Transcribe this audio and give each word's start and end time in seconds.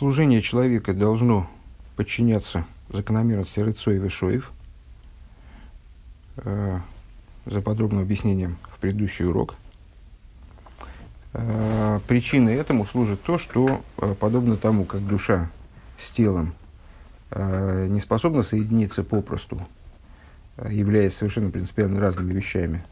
служение 0.00 0.40
человека 0.40 0.94
должно 0.94 1.46
подчиняться 1.94 2.64
закономерности 2.88 3.60
Рыцой 3.60 3.96
и 3.96 3.98
Вишоев. 3.98 4.50
Э, 6.38 6.78
за 7.44 7.60
подробным 7.60 8.00
объяснением 8.00 8.56
в 8.74 8.78
предыдущий 8.78 9.26
урок. 9.26 9.56
Э, 11.34 12.00
причиной 12.08 12.54
этому 12.54 12.86
служит 12.86 13.22
то, 13.22 13.36
что, 13.36 13.82
э, 13.98 14.14
подобно 14.18 14.56
тому, 14.56 14.86
как 14.86 15.06
душа 15.06 15.50
с 15.98 16.10
телом 16.10 16.54
э, 17.30 17.86
не 17.90 18.00
способна 18.00 18.42
соединиться 18.42 19.04
попросту, 19.04 19.60
э, 20.56 20.68
являясь 20.72 21.14
совершенно 21.14 21.50
принципиально 21.50 22.00
разными 22.00 22.32
вещами, 22.32 22.82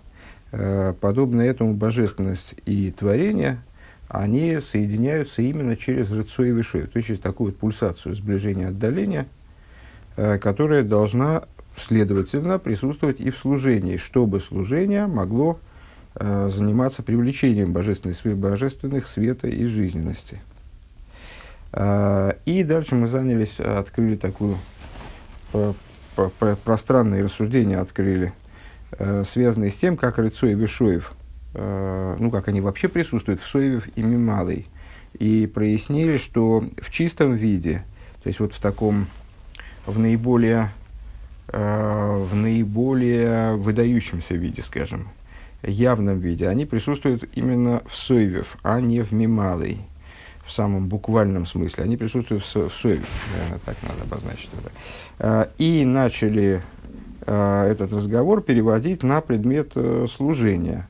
э, 0.52 0.92
подобно 1.00 1.40
этому 1.40 1.72
божественность 1.72 2.54
и 2.66 2.90
творение, 2.90 3.62
они 4.08 4.58
соединяются 4.58 5.42
именно 5.42 5.76
через 5.76 6.10
рыцо 6.10 6.44
и 6.44 6.50
вишой, 6.50 6.86
то 6.86 6.96
есть 6.96 7.08
через 7.08 7.20
такую 7.20 7.50
вот 7.50 7.58
пульсацию 7.58 8.14
сближения 8.14 8.68
отдаления, 8.68 9.26
э, 10.16 10.38
которая 10.38 10.82
должна 10.82 11.44
следовательно, 11.76 12.58
присутствовать 12.58 13.20
и 13.20 13.30
в 13.30 13.36
служении, 13.36 13.98
чтобы 13.98 14.40
служение 14.40 15.06
могло 15.06 15.60
э, 16.14 16.50
заниматься 16.52 17.02
привлечением 17.02 17.72
божественных, 17.72 18.18
божественных 18.36 19.06
света 19.06 19.46
и 19.46 19.66
жизненности. 19.66 20.40
Э, 21.72 22.32
и 22.46 22.64
дальше 22.64 22.94
мы 22.94 23.08
занялись, 23.08 23.60
открыли 23.60 24.16
такую 24.16 24.56
пространные 26.64 27.24
рассуждения, 27.24 27.78
открыли, 27.78 28.34
связанные 29.24 29.70
с 29.70 29.76
тем, 29.76 29.96
как 29.96 30.18
Рыцой 30.18 30.52
Вишоев, 30.52 31.14
ну, 31.54 32.30
как 32.30 32.48
они 32.48 32.60
вообще 32.60 32.88
присутствуют 32.88 33.40
в 33.40 33.48
Соеве 33.48 33.80
и 33.96 34.02
Мималой, 34.02 34.66
и 35.18 35.46
прояснили, 35.46 36.16
что 36.18 36.62
в 36.80 36.90
чистом 36.90 37.34
виде, 37.34 37.84
то 38.22 38.28
есть 38.28 38.38
вот 38.38 38.54
в 38.54 38.60
таком, 38.60 39.06
в 39.86 39.98
наиболее 39.98 40.70
Э, 41.50 42.24
в 42.30 42.36
наиболее 42.36 43.56
выдающемся 43.56 44.34
виде, 44.34 44.60
скажем, 44.60 45.08
явном 45.62 46.18
виде, 46.18 46.46
они 46.46 46.66
присутствуют 46.66 47.24
именно 47.34 47.80
в 47.86 47.96
Сойвев, 47.96 48.58
а 48.62 48.82
не 48.82 49.00
в 49.00 49.12
Мималой, 49.12 49.78
в 50.44 50.52
самом 50.52 50.88
буквальном 50.88 51.46
смысле. 51.46 51.84
Они 51.84 51.96
присутствуют 51.96 52.44
в, 52.44 52.54
в 52.68 52.76
Сойве, 52.76 53.06
наверное, 53.32 53.60
так 53.64 53.76
надо 53.82 54.02
обозначить 54.02 54.50
это. 54.52 54.72
Э, 55.20 55.46
и 55.56 55.86
начали 55.86 56.60
э, 57.24 57.70
этот 57.70 57.94
разговор 57.94 58.42
переводить 58.42 59.02
на 59.02 59.22
предмет 59.22 59.72
служения. 60.14 60.86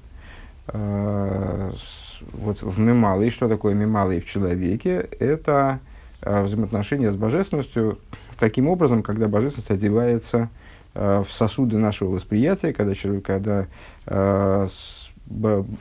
Вот 0.73 2.63
в 2.63 2.79
Мималой, 2.79 3.31
что 3.31 3.49
такое 3.49 3.75
Мималой 3.75 4.21
в 4.21 4.27
человеке? 4.27 5.09
Это 5.19 5.81
взаимоотношения 6.21 7.13
с 7.13 7.17
божественностью 7.17 7.99
таким 8.39 8.69
образом, 8.69 9.03
когда 9.03 9.29
божественность 9.29 9.71
одевается 9.71 10.49
э, 10.95 11.25
в 11.27 11.33
сосуды 11.33 11.77
нашего 11.77 12.11
восприятия, 12.11 12.73
когда, 12.73 12.95
когда 13.21 13.67
э, 14.07 14.69
с, 14.71 15.11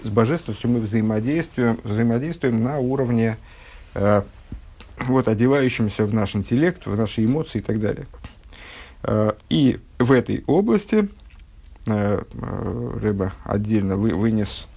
с 0.04 0.10
божественностью 0.10 0.70
мы 0.70 0.80
взаимодействуем, 0.80 1.80
взаимодействуем 1.84 2.64
на 2.64 2.80
уровне 2.80 3.38
э, 3.94 4.24
вот, 5.00 5.28
одевающимся 5.28 6.06
в 6.06 6.14
наш 6.14 6.36
интеллект, 6.36 6.86
в 6.86 6.96
наши 6.98 7.24
эмоции 7.24 7.60
и 7.60 7.62
так 7.62 7.80
далее. 7.80 8.08
Э, 9.04 9.34
и 9.50 9.80
в 10.00 10.12
этой 10.12 10.44
области 10.48 11.10
э, 11.88 12.22
э, 12.22 13.00
Рыба 13.02 13.34
отдельно 13.44 13.96
вы, 13.96 14.14
вынес 14.16 14.68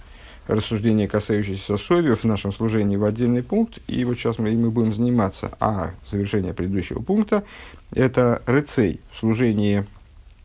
рассуждения, 0.51 1.07
касающиеся 1.07 1.77
совев 1.77 2.21
в 2.21 2.23
нашем 2.25 2.51
служении 2.51 2.97
в 2.97 3.05
отдельный 3.05 3.41
пункт. 3.41 3.79
И 3.87 4.03
вот 4.03 4.17
сейчас 4.17 4.37
мы, 4.37 4.51
мы 4.51 4.69
будем 4.69 4.93
заниматься, 4.93 5.51
а 5.59 5.91
завершение 6.07 6.53
предыдущего 6.53 7.01
пункта, 7.01 7.43
это 7.93 8.41
рыцей 8.45 8.99
в 9.11 9.17
служении 9.17 9.85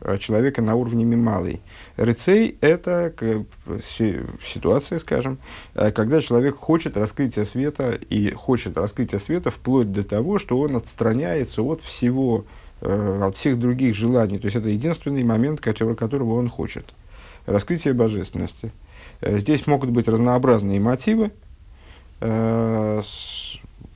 э, 0.00 0.18
человека 0.18 0.62
на 0.62 0.76
уровне 0.76 1.04
мималый. 1.04 1.60
Рыцей– 1.96 2.56
это 2.60 3.12
ситуация, 4.44 5.00
скажем, 5.00 5.38
э, 5.74 5.90
когда 5.90 6.20
человек 6.20 6.54
хочет 6.54 6.96
раскрытия 6.96 7.44
света 7.44 7.98
и 8.08 8.30
хочет 8.30 8.78
раскрытия 8.78 9.18
света 9.18 9.50
вплоть 9.50 9.92
до 9.92 10.04
того, 10.04 10.38
что 10.38 10.58
он 10.58 10.76
отстраняется 10.76 11.62
от 11.62 11.82
всего, 11.82 12.44
э, 12.80 13.22
от 13.24 13.36
всех 13.36 13.58
других 13.58 13.96
желаний. 13.96 14.38
То 14.38 14.46
есть 14.46 14.56
это 14.56 14.68
единственный 14.68 15.24
момент, 15.24 15.60
который, 15.60 15.96
которого 15.96 16.34
он 16.38 16.48
хочет. 16.48 16.94
Раскрытие 17.46 17.94
божественности– 17.94 18.70
здесь 19.20 19.66
могут 19.66 19.90
быть 19.90 20.08
разнообразные 20.08 20.80
мотивы, 20.80 21.32
э, 22.20 23.02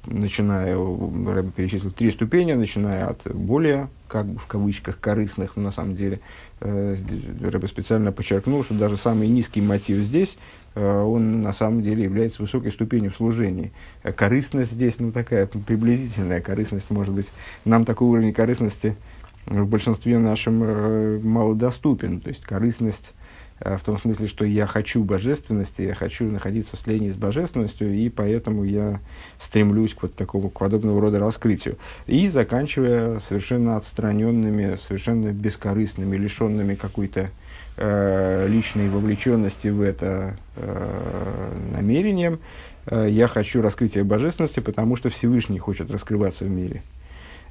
начиная, 0.07 0.77
Рэбби 0.77 1.51
перечислил 1.51 1.91
три 1.91 2.11
ступени, 2.11 2.53
начиная 2.53 3.07
от 3.07 3.21
более, 3.35 3.89
как 4.09 4.27
бы 4.27 4.39
в 4.39 4.47
кавычках, 4.47 4.99
корыстных, 4.99 5.57
но 5.57 5.65
на 5.65 5.73
самом 5.73 5.95
деле 5.95 6.21
э, 6.61 6.95
Рэбби 7.41 7.67
специально 7.67 8.13
подчеркнул, 8.13 8.65
что 8.65 8.75
даже 8.75 8.97
самый 8.97 9.29
низкий 9.29 9.61
мотив 9.61 9.99
здесь, 9.99 10.39
он 10.77 11.43
на 11.43 11.53
самом 11.53 11.83
деле 11.83 12.05
является 12.05 12.41
высокой 12.41 12.71
ступенью 12.71 13.11
в 13.11 13.17
служении. 13.17 13.73
Корыстность 14.15 14.71
здесь, 14.71 15.01
ну, 15.01 15.11
такая 15.11 15.47
приблизительная 15.47 16.41
корыстность, 16.41 16.91
может 16.91 17.13
быть, 17.13 17.33
нам 17.65 17.85
такой 17.85 18.07
уровень 18.07 18.33
корыстности 18.33 18.97
в 19.47 19.67
большинстве 19.67 20.21
нашем 20.21 21.29
малодоступен. 21.29 22.21
То 22.21 22.29
есть 22.29 22.45
корыстность 22.45 23.13
Э, 23.13 23.20
в 23.60 23.81
том 23.84 23.98
смысле, 23.98 24.26
что 24.26 24.44
я 24.44 24.66
хочу 24.66 25.04
божественности, 25.04 25.82
я 25.82 25.94
хочу 25.94 26.25
находиться 26.25 26.76
в 26.76 26.81
слении 26.81 27.10
с 27.10 27.16
божественностью, 27.16 27.93
и 27.94 28.09
поэтому 28.09 28.65
я 28.65 29.00
стремлюсь 29.38 29.94
к 29.94 30.03
вот 30.03 30.15
такому, 30.15 30.48
к 30.48 30.59
подобного 30.59 31.00
рода 31.00 31.19
раскрытию. 31.19 31.76
И 32.06 32.28
заканчивая 32.28 33.19
совершенно 33.21 33.76
отстраненными, 33.76 34.78
совершенно 34.82 35.32
бескорыстными, 35.32 36.16
лишенными 36.16 36.75
какой-то 36.75 37.31
э, 37.76 38.47
личной 38.48 38.88
вовлеченности 38.88 39.69
в 39.69 39.81
это 39.81 40.37
э, 40.56 41.53
намерением, 41.75 42.38
э, 42.87 43.09
я 43.10 43.27
хочу 43.27 43.62
раскрытия 43.62 44.04
божественности, 44.04 44.60
потому 44.60 44.97
что 44.97 45.10
Всевышний 45.10 45.59
хочет 45.59 45.91
раскрываться 45.91 46.44
в 46.44 46.50
мире. 46.50 46.82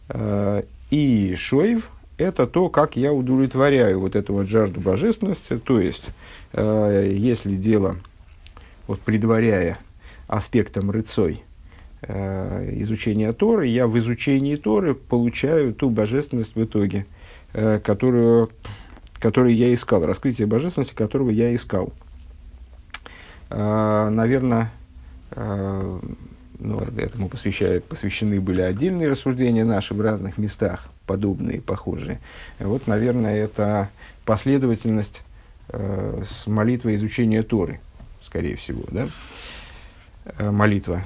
Э, 0.10 0.64
и 0.90 1.36
Шоев, 1.38 1.90
это 2.20 2.46
то, 2.46 2.70
как 2.70 2.96
я 2.96 3.14
удовлетворяю 3.14 4.00
вот 4.00 4.16
эту 4.16 4.34
вот 4.34 4.48
жажду 4.48 4.82
божественности. 4.82 5.58
То 5.58 5.80
есть, 5.80 6.04
э, 6.54 7.10
если 7.12 7.56
дело, 7.56 7.96
вот 8.88 9.00
предваряя 9.00 9.80
аспектом 10.28 10.92
рыцой 10.92 11.44
э, 12.02 12.82
изучения 12.82 13.32
Торы, 13.34 13.68
я 13.68 13.88
в 13.88 13.98
изучении 13.98 14.58
Торы 14.58 14.94
получаю 14.94 15.74
ту 15.74 15.90
божественность 15.90 16.56
в 16.56 16.64
итоге, 16.64 17.06
э, 17.54 17.80
которую, 17.80 18.50
которую 19.20 19.56
я 19.56 19.74
искал, 19.74 20.06
раскрытие 20.06 20.48
божественности, 20.48 20.94
которого 20.94 21.30
я 21.30 21.56
искал. 21.56 21.94
Э, 23.50 24.10
наверное, 24.10 24.72
э, 25.32 26.00
ну, 26.60 26.80
этому 26.82 27.30
посвящены 27.30 28.40
были 28.42 28.62
отдельные 28.62 29.10
рассуждения 29.10 29.66
наши 29.66 29.94
в 29.94 30.02
разных 30.02 30.38
местах 30.38 30.90
подобные, 31.06 31.62
похожие. 31.62 32.20
Вот, 32.60 32.86
наверное, 32.88 33.36
это 33.36 33.90
последовательность 34.26 35.24
э, 35.70 36.22
с 36.24 36.46
молитвой 36.48 36.96
изучения 36.96 37.42
Торы, 37.44 37.80
скорее 38.22 38.56
всего, 38.58 38.84
да? 38.92 39.10
Э, 40.38 40.52
молитва 40.52 41.06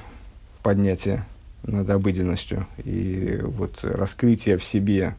поднятия 0.62 1.26
над 1.64 1.90
обыденностью 1.90 2.68
и 2.84 3.40
вот 3.42 3.80
раскрытие 3.84 4.58
в 4.58 4.66
себе 4.66 5.16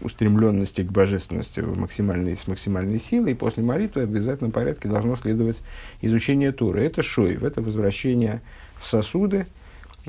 устремленности 0.00 0.82
к 0.82 0.90
божественности 0.90 1.60
в 1.60 1.78
максимальной, 1.78 2.36
с 2.36 2.46
максимальной 2.48 2.98
силой, 2.98 3.32
и 3.32 3.34
после 3.34 3.62
молитвы 3.62 4.06
в 4.06 4.10
обязательном 4.10 4.52
порядке 4.52 4.88
должно 4.88 5.16
следовать 5.16 5.62
изучение 6.00 6.52
Торы. 6.52 6.84
Это 6.84 7.02
шоев, 7.02 7.42
это 7.42 7.60
возвращение 7.60 8.40
в 8.80 8.86
сосуды, 8.86 9.46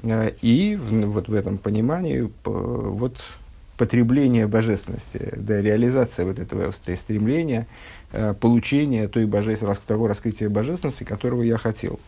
и 0.03 0.75
в, 0.75 1.05
вот 1.07 1.27
в 1.27 1.33
этом 1.33 1.57
понимании 1.57 2.29
вот 2.43 3.17
потребление 3.77 4.47
божественности, 4.47 5.33
да, 5.35 5.61
реализация 5.61 6.25
вот 6.25 6.39
этого 6.39 6.71
стремления, 6.71 7.67
э, 8.11 8.33
получения 8.33 9.07
той 9.07 9.25
божественности, 9.25 9.85
того 9.85 10.07
раскрытия 10.07 10.49
божественности, 10.49 11.03
которого 11.03 11.43
я 11.43 11.57
хотел. 11.57 11.99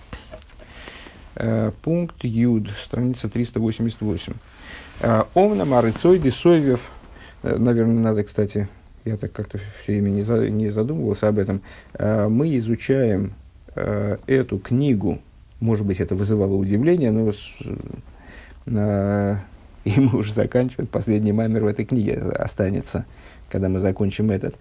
Э, 1.36 1.72
пункт 1.84 2.24
Юд, 2.24 2.70
страница 2.84 3.30
388. 3.30 4.34
Э, 5.02 5.24
Омна 5.36 5.66
Марыцой 5.66 6.18
Бесовьев, 6.18 6.90
э, 7.44 7.56
наверное, 7.58 8.02
надо, 8.02 8.24
кстати, 8.24 8.68
я 9.06 9.18
так 9.18 9.32
как-то 9.32 9.60
все 9.84 9.94
время 9.94 10.10
не, 10.10 10.22
за, 10.24 10.50
не 10.50 10.70
задумывался 10.70 11.28
об 11.28 11.38
этом, 11.38 11.62
э, 11.94 12.28
мы 12.28 12.58
изучаем 12.58 13.34
э, 13.76 14.18
эту 14.26 14.58
книгу, 14.58 15.20
может 15.60 15.86
быть, 15.86 16.00
это 16.00 16.16
вызывало 16.16 16.56
удивление, 16.56 17.12
но 17.12 17.32
э, 18.66 19.36
и 19.84 20.00
мы 20.00 20.20
уже 20.20 20.34
заканчиваем. 20.34 20.88
Последний 20.88 21.32
маймер 21.32 21.64
в 21.64 21.68
этой 21.68 21.86
книге 21.86 22.16
останется, 22.16 23.06
когда 23.50 23.70
мы 23.70 23.80
закончим 23.80 24.32
этот. 24.32 24.56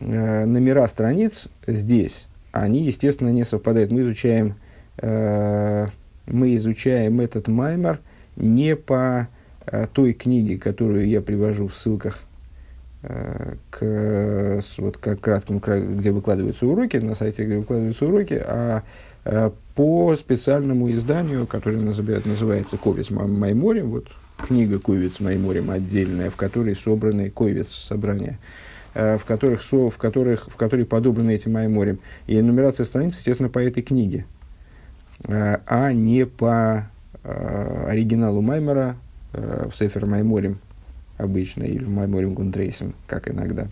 Э, 0.00 0.44
номера 0.44 0.86
страниц 0.88 1.48
здесь, 1.66 2.26
они, 2.50 2.82
естественно, 2.82 3.30
не 3.30 3.44
совпадают. 3.44 3.92
Мы 3.92 4.02
изучаем, 4.02 4.54
э, 4.98 5.86
мы 6.26 6.56
изучаем 6.56 7.20
этот 7.20 7.48
маймер 7.48 8.00
не 8.36 8.76
по 8.76 9.28
э, 9.66 9.86
той 9.92 10.12
книги, 10.12 10.56
которую 10.56 11.08
я 11.08 11.20
привожу 11.20 11.68
в 11.68 11.74
ссылках 11.74 12.20
э, 13.02 13.54
к, 13.70 14.62
вот, 14.78 14.96
к 14.98 15.16
кратким, 15.16 15.58
где 15.58 16.10
выкладываются 16.10 16.66
уроки, 16.66 16.98
на 16.98 17.14
сайте, 17.14 17.44
где 17.44 17.56
выкладываются 17.58 18.06
уроки, 18.06 18.34
а 18.34 18.78
э, 18.78 18.82
по 19.74 20.16
специальному 20.16 20.90
изданию, 20.92 21.46
которое 21.46 21.78
называется 21.78 22.76
«Ковец 22.76 23.10
Майморем», 23.10 23.90
вот 23.90 24.08
книга 24.36 24.78
«Ковец 24.78 25.20
Майморем» 25.20 25.70
отдельная, 25.70 26.30
в 26.30 26.36
которой 26.36 26.74
собраны 26.74 27.30
«Ковец» 27.30 27.68
собрания, 27.68 28.38
в 28.94 29.20
которых, 29.26 29.62
в 29.62 29.96
которых, 29.96 30.48
в 30.48 30.56
которой 30.56 30.84
подобраны 30.84 31.34
эти 31.34 31.48
Майморем. 31.48 31.98
И 32.26 32.40
нумерация 32.40 32.84
страниц, 32.84 33.16
естественно, 33.16 33.48
по 33.48 33.60
этой 33.60 33.82
книге, 33.82 34.26
а 35.24 35.92
не 35.92 36.26
по 36.26 36.88
оригиналу 37.22 38.40
Маймера, 38.40 38.96
э, 39.32 39.68
в 39.72 39.76
Сефер 39.76 40.06
Майморим 40.06 40.58
обычно, 41.18 41.62
или 41.62 41.84
в 41.84 41.88
Майморим 41.88 42.34
Гундрейсен, 42.34 42.94
как 43.06 43.30
иногда. 43.30 43.68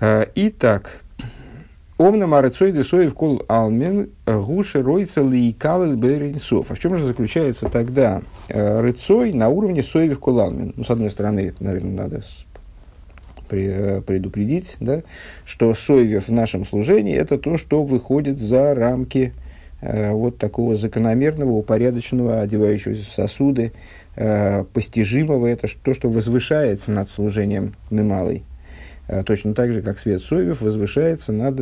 Э, 0.00 0.24
итак, 0.34 1.02
Омна 2.04 2.26
Марацой 2.26 2.72
Десоев 2.72 3.14
Кол 3.14 3.42
Алмен 3.48 4.10
Гуши 4.26 4.82
Ройца 4.82 5.22
Лейкал 5.22 5.94
Беринсов. 5.94 6.70
А 6.70 6.74
в 6.74 6.78
чем 6.78 6.96
же 6.96 7.06
заключается 7.06 7.68
тогда 7.68 8.22
э, 8.48 8.80
рыцой 8.80 9.32
на 9.32 9.48
уровне 9.48 9.82
Соевих 9.82 10.20
Кол 10.20 10.40
Алмен? 10.40 10.74
Ну, 10.76 10.84
с 10.84 10.90
одной 10.90 11.10
стороны, 11.10 11.54
наверное, 11.60 12.04
надо 12.04 12.22
э, 13.50 14.02
предупредить, 14.02 14.76
да, 14.80 15.02
что 15.44 15.74
Соевев 15.74 16.28
в 16.28 16.32
нашем 16.32 16.64
служении 16.64 17.16
это 17.16 17.38
то, 17.38 17.56
что 17.56 17.82
выходит 17.82 18.38
за 18.38 18.74
рамки 18.74 19.32
Э, 19.86 20.12
вот 20.12 20.38
такого 20.38 20.76
закономерного, 20.76 21.50
упорядоченного, 21.50 22.40
одевающегося 22.40 23.04
в 23.04 23.12
сосуды, 23.12 23.72
э, 24.16 24.64
постижимого, 24.72 25.46
это 25.46 25.68
то, 25.82 25.92
что 25.92 26.08
возвышается 26.08 26.90
над 26.90 27.10
служением 27.10 27.74
Мемалой. 27.90 28.44
Э, 29.08 29.22
точно 29.24 29.54
так 29.54 29.72
же, 29.72 29.82
как 29.82 29.98
свет 29.98 30.22
Совев 30.22 30.60
возвышается 30.60 31.32
над 31.32 31.56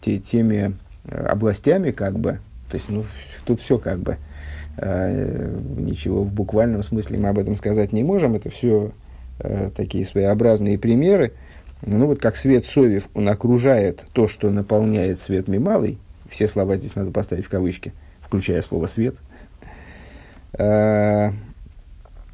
теми 0.00 0.76
областями, 1.08 1.90
как 1.90 2.18
бы, 2.18 2.40
то 2.68 2.76
есть, 2.76 2.88
ну, 2.88 3.04
тут 3.44 3.60
все 3.60 3.78
как 3.78 3.98
бы, 3.98 4.18
ничего 4.76 6.22
в 6.22 6.32
буквальном 6.32 6.82
смысле 6.82 7.18
мы 7.18 7.28
об 7.28 7.38
этом 7.38 7.56
сказать 7.56 7.92
не 7.92 8.02
можем, 8.04 8.34
это 8.34 8.50
все 8.50 8.92
такие 9.74 10.04
своеобразные 10.04 10.78
примеры, 10.78 11.32
ну 11.82 12.06
вот 12.06 12.20
как 12.20 12.36
свет 12.36 12.66
Совев, 12.66 13.08
он 13.14 13.28
окружает 13.28 14.06
то, 14.12 14.28
что 14.28 14.50
наполняет 14.50 15.20
свет 15.20 15.48
Мималый, 15.48 15.98
все 16.30 16.46
слова 16.46 16.76
здесь 16.76 16.94
надо 16.94 17.10
поставить 17.10 17.46
в 17.46 17.48
кавычки, 17.48 17.92
включая 18.20 18.62
слово 18.62 18.86
«свет». 18.86 19.16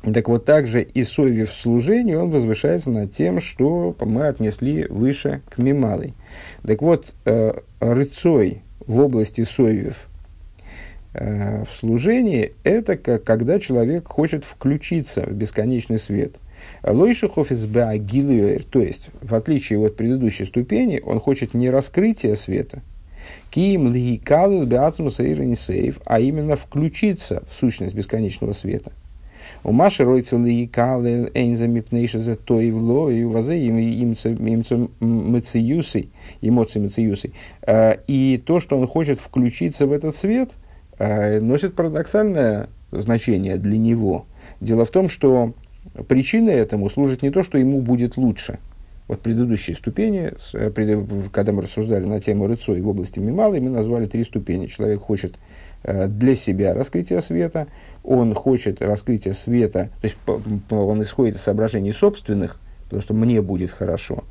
Так 0.02 0.28
вот, 0.28 0.44
также 0.44 0.82
и 0.82 1.04
Сови 1.04 1.44
в 1.44 1.52
служении, 1.52 2.14
он 2.14 2.30
возвышается 2.30 2.90
над 2.90 3.12
тем, 3.12 3.40
что 3.40 3.94
мы 4.00 4.26
отнесли 4.26 4.84
выше 4.86 5.42
к 5.48 5.58
Мималой. 5.58 6.14
Так 6.66 6.82
вот, 6.82 7.14
э, 7.24 7.52
рыцой 7.78 8.62
в 8.84 8.98
области 8.98 9.44
Совев 9.44 10.08
э, 11.14 11.64
в 11.64 11.72
служении– 11.74 12.52
это 12.64 12.96
как, 12.96 13.22
когда 13.22 13.60
человек 13.60 14.08
хочет 14.08 14.44
включиться 14.44 15.22
в 15.22 15.32
бесконечный 15.32 15.98
свет. 15.98 16.34
Лойшихов 16.82 17.52
из 17.52 17.64
то 17.64 18.80
есть, 18.80 19.10
в 19.20 19.34
отличие 19.34 19.78
от 19.78 19.96
предыдущей 19.96 20.44
ступени, 20.44 21.00
он 21.04 21.20
хочет 21.20 21.54
не 21.54 21.70
раскрытия 21.70 22.34
света– 22.34 22.82
Ким 23.50 23.92
лихикалил 23.92 24.64
беацмус 24.64 25.16
сейв, 25.16 26.00
а 26.04 26.20
именно 26.20 26.56
включиться 26.56 27.42
в 27.50 27.60
сущность 27.60 27.94
бесконечного 27.94 28.52
света. 28.52 28.92
У 29.64 29.72
Маши 29.72 30.04
ройца 30.04 30.36
лихикалил 30.36 31.30
эйнза 31.34 31.68
мипнейша 31.68 32.18
за 32.18 32.36
то 32.36 32.60
и 32.60 32.70
вло, 32.70 33.10
и 33.10 33.24
вазе 33.24 33.68
имца 33.68 34.30
мециюсы, 35.00 36.08
эмоции 36.40 36.80
мециюсы. 36.80 37.32
А, 37.62 37.98
и 38.06 38.42
то, 38.44 38.58
что 38.58 38.76
он 38.78 38.86
хочет 38.86 39.20
включиться 39.20 39.86
в 39.86 39.92
этот 39.92 40.16
свет, 40.16 40.50
а, 40.98 41.40
носит 41.40 41.74
парадоксальное 41.74 42.68
значение 42.90 43.56
для 43.56 43.78
него. 43.78 44.26
Дело 44.60 44.84
в 44.84 44.90
том, 44.90 45.08
что 45.08 45.54
причиной 46.08 46.54
этому 46.54 46.90
служит 46.90 47.22
не 47.22 47.30
то, 47.30 47.42
что 47.42 47.58
ему 47.58 47.80
будет 47.80 48.16
лучше– 48.16 48.58
вот 49.12 49.20
предыдущие 49.20 49.76
ступени, 49.76 50.32
э, 50.54 50.70
когда 51.32 51.52
мы 51.52 51.62
рассуждали 51.62 52.06
на 52.06 52.20
тему 52.20 52.46
рыцой 52.46 52.80
в 52.80 52.88
области 52.88 53.18
Мималы, 53.18 53.60
мы 53.60 53.68
назвали 53.68 54.06
три 54.06 54.24
ступени. 54.24 54.66
Человек 54.66 55.00
хочет 55.00 55.34
э, 55.34 55.38
для 55.84 56.34
себя 56.34 56.74
раскрытия 56.74 57.20
света, 57.20 57.66
он 58.04 58.34
хочет 58.34 58.80
раскрытия 58.82 59.32
света, 59.32 59.90
то 60.00 60.04
есть 60.06 60.16
он 60.70 61.02
исходит 61.02 61.36
из 61.36 61.42
соображений 61.42 61.92
собственных, 61.92 62.58
потому 62.84 63.02
что 63.02 63.14
мне 63.14 63.42
будет 63.42 63.70
хорошо, 63.70 64.24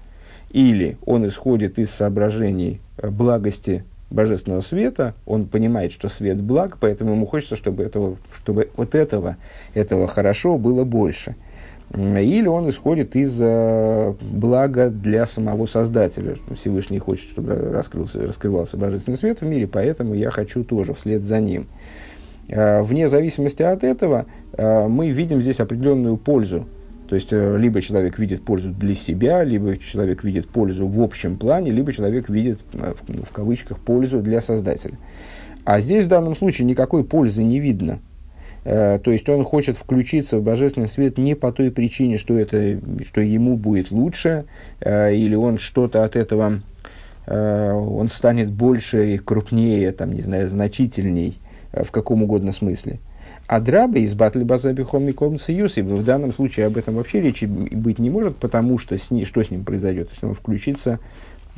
или 0.51 0.98
он 1.06 1.27
исходит 1.27 1.80
из 1.80 1.92
соображений 1.92 2.81
э, 2.98 3.09
благости 3.09 3.83
божественного 4.09 4.59
света, 4.62 5.13
он 5.25 5.45
понимает, 5.45 5.94
что 5.94 6.09
свет 6.09 6.42
благ, 6.42 6.77
поэтому 6.80 7.12
ему 7.12 7.25
хочется, 7.25 7.56
чтобы, 7.56 7.83
этого, 7.83 8.18
чтобы 8.36 8.69
вот 8.75 8.94
этого, 8.94 9.38
этого 9.74 10.07
хорошо 10.07 10.57
было 10.57 10.83
больше– 10.83 11.36
или 11.94 12.48
он 12.48 12.70
исходит 12.70 13.16
из 13.16 13.38
э, 13.42 14.14
блага 14.22 14.90
для 14.90 15.26
самого 15.26 15.66
Создателя. 15.66 16.38
Всевышний 16.56 17.00
хочет, 17.00 17.30
чтобы 17.30 17.54
раскрылся, 17.56 18.26
раскрывался 18.26 18.78
Божественный 18.78 19.18
свет 19.18 19.42
в 19.42 19.46
мире, 19.46 19.68
поэтому 19.68 20.14
я 20.14 20.32
хочу 20.32 20.64
тоже 20.64 20.94
вслед 20.94 21.22
за 21.22 21.42
ним. 21.42 21.68
Э, 22.48 22.82
вне 22.82 23.10
зависимости 23.10 23.62
от 23.62 23.84
этого, 23.84 24.26
э, 24.54 24.88
мы 24.88 25.10
видим 25.10 25.42
здесь 25.42 25.60
определенную 25.60 26.16
пользу. 26.16 26.66
То 27.10 27.16
есть, 27.16 27.34
либо 27.34 27.82
человек 27.82 28.18
видит 28.20 28.42
пользу 28.42 28.70
для 28.70 28.96
себя, 28.96 29.44
либо 29.44 29.78
человек 29.78 30.24
видит 30.24 30.48
пользу 30.48 30.88
в 30.88 31.02
общем 31.02 31.36
плане, 31.36 31.70
либо 31.70 31.92
человек 31.92 32.30
видит, 32.30 32.60
ну, 32.72 33.24
в 33.24 33.34
кавычках, 33.34 33.80
пользу 33.80 34.22
для 34.22 34.40
Создателя. 34.40 34.98
А 35.66 35.82
здесь 35.82 36.06
в 36.06 36.08
данном 36.08 36.38
случае 36.38 36.68
никакой 36.68 37.04
пользы 37.04 37.44
не 37.44 37.60
видно– 37.60 38.00
то 38.63 39.02
есть 39.06 39.28
он 39.28 39.44
хочет 39.44 39.78
включиться 39.78 40.38
в 40.38 40.44
божественный 40.44 40.88
свет 40.88 41.18
не 41.18 41.36
по 41.36 41.52
той 41.52 41.72
причине, 41.72 42.18
что, 42.18 42.38
это, 42.38 42.80
что 43.06 43.22
ему 43.22 43.58
будет 43.58 43.90
лучше, 43.90 44.46
э, 44.80 45.16
или 45.16 45.34
он 45.34 45.58
что-то 45.58 46.04
от 46.04 46.16
этого, 46.16 46.62
э, 47.25 47.72
он 47.72 48.10
станет 48.10 48.52
больше 48.52 49.16
и 49.16 49.18
крупнее, 49.18 49.92
там, 49.92 50.13
не 50.13 50.22
знаю, 50.22 50.48
значительней, 50.48 51.40
в 51.72 51.90
каком 51.90 52.22
угодно 52.22 52.52
смысле. 52.52 53.00
А 53.48 53.60
драбы 53.60 54.02
из 54.02 54.13
батли 54.13 54.44
базабихом 54.44 55.10
и 55.10 55.38
союз, 55.40 55.78
и 55.78 55.81
в 55.81 56.04
данном 56.04 56.32
случае 56.32 56.68
об 56.68 56.77
этом 56.77 56.96
вообще 56.96 57.20
речи 57.20 57.46
быть 57.46 57.98
не 57.98 58.10
может, 58.10 58.38
потому 58.38 58.77
что 58.77 58.98
с 58.98 59.10
ней, 59.10 59.25
что 59.25 59.44
с 59.44 59.50
ним 59.50 59.65
произойдет, 59.65 60.10
если 60.12 60.27
он 60.27 60.36
включится 60.36 61.00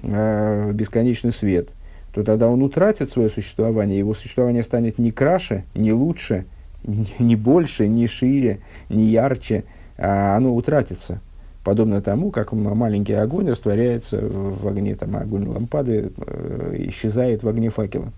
в 0.01 0.71
бесконечный 0.71 1.31
свет, 1.31 1.69
то 2.13 2.23
тогда 2.23 2.47
он 2.47 2.63
утратит 2.63 3.09
свое 3.09 3.29
существование, 3.29 3.99
его 3.99 4.13
существование 4.13 4.63
станет 4.63 4.97
не 4.97 5.11
краше, 5.11 5.65
не 5.75 5.91
лучше, 5.91 6.45
не 7.19 7.35
больше, 7.35 7.87
не 7.87 8.07
шире, 8.07 8.59
не 8.89 9.05
ярче, 9.05 9.63
а 9.97 10.35
оно 10.35 10.55
утратится. 10.55 11.21
Подобно 11.63 12.01
тому, 12.01 12.29
как 12.29 12.51
маленький 12.51 13.13
огонь 13.13 13.49
растворяется 13.49 14.19
в 14.21 14.67
огне, 14.67 14.95
там, 14.95 15.15
огонь 15.15 15.47
лампады 15.47 16.11
э, 16.17 16.75
исчезает 16.89 17.41
в 17.41 17.47
огне 17.47 17.69
факела. 17.69 18.11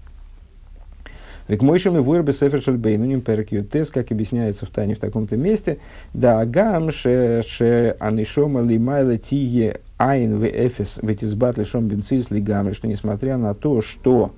Век 1.47 1.61
мойшем 1.61 1.95
и 1.95 1.99
вырбе 1.99 2.33
сефер 2.33 2.59
шельбейнуним 2.59 3.21
перкиотес, 3.21 3.91
как 3.91 4.11
объясняется 4.11 4.65
в 4.65 4.69
Тане 4.69 4.95
в 4.95 4.99
таком-то 4.99 5.37
месте, 5.37 5.77
да 6.11 6.39
агам 6.39 6.91
ше 6.91 7.43
ше 7.45 7.95
анишома 7.99 8.61
лимайла 8.61 9.19
тие 9.19 9.81
айн 9.97 10.39
в 10.39 10.43
эфес 10.43 10.97
в 10.99 11.13
этизбат 11.13 11.59
лишом 11.59 11.87
бимцис 11.87 12.31
лигамри, 12.31 12.73
что 12.73 12.87
несмотря 12.87 13.37
на 13.37 13.53
то, 13.53 13.83
что 13.83 14.31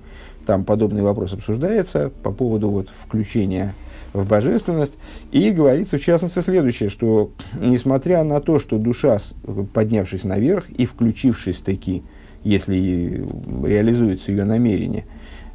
там 0.44 0.64
подобный 0.64 1.00
вопрос 1.00 1.32
обсуждается 1.32 2.10
по 2.22 2.30
поводу 2.30 2.68
вот 2.68 2.90
включения 2.90 3.74
в 4.12 4.26
божественность. 4.26 4.96
И 5.30 5.50
говорится, 5.50 5.98
в 5.98 6.02
частности, 6.02 6.40
следующее, 6.40 6.88
что 6.88 7.30
несмотря 7.60 8.22
на 8.24 8.40
то, 8.40 8.58
что 8.58 8.78
душа, 8.78 9.18
поднявшись 9.72 10.24
наверх 10.24 10.68
и 10.70 10.86
включившись 10.86 11.58
таки, 11.58 12.02
если 12.44 13.26
реализуется 13.64 14.32
ее 14.32 14.44
намерение, 14.44 15.04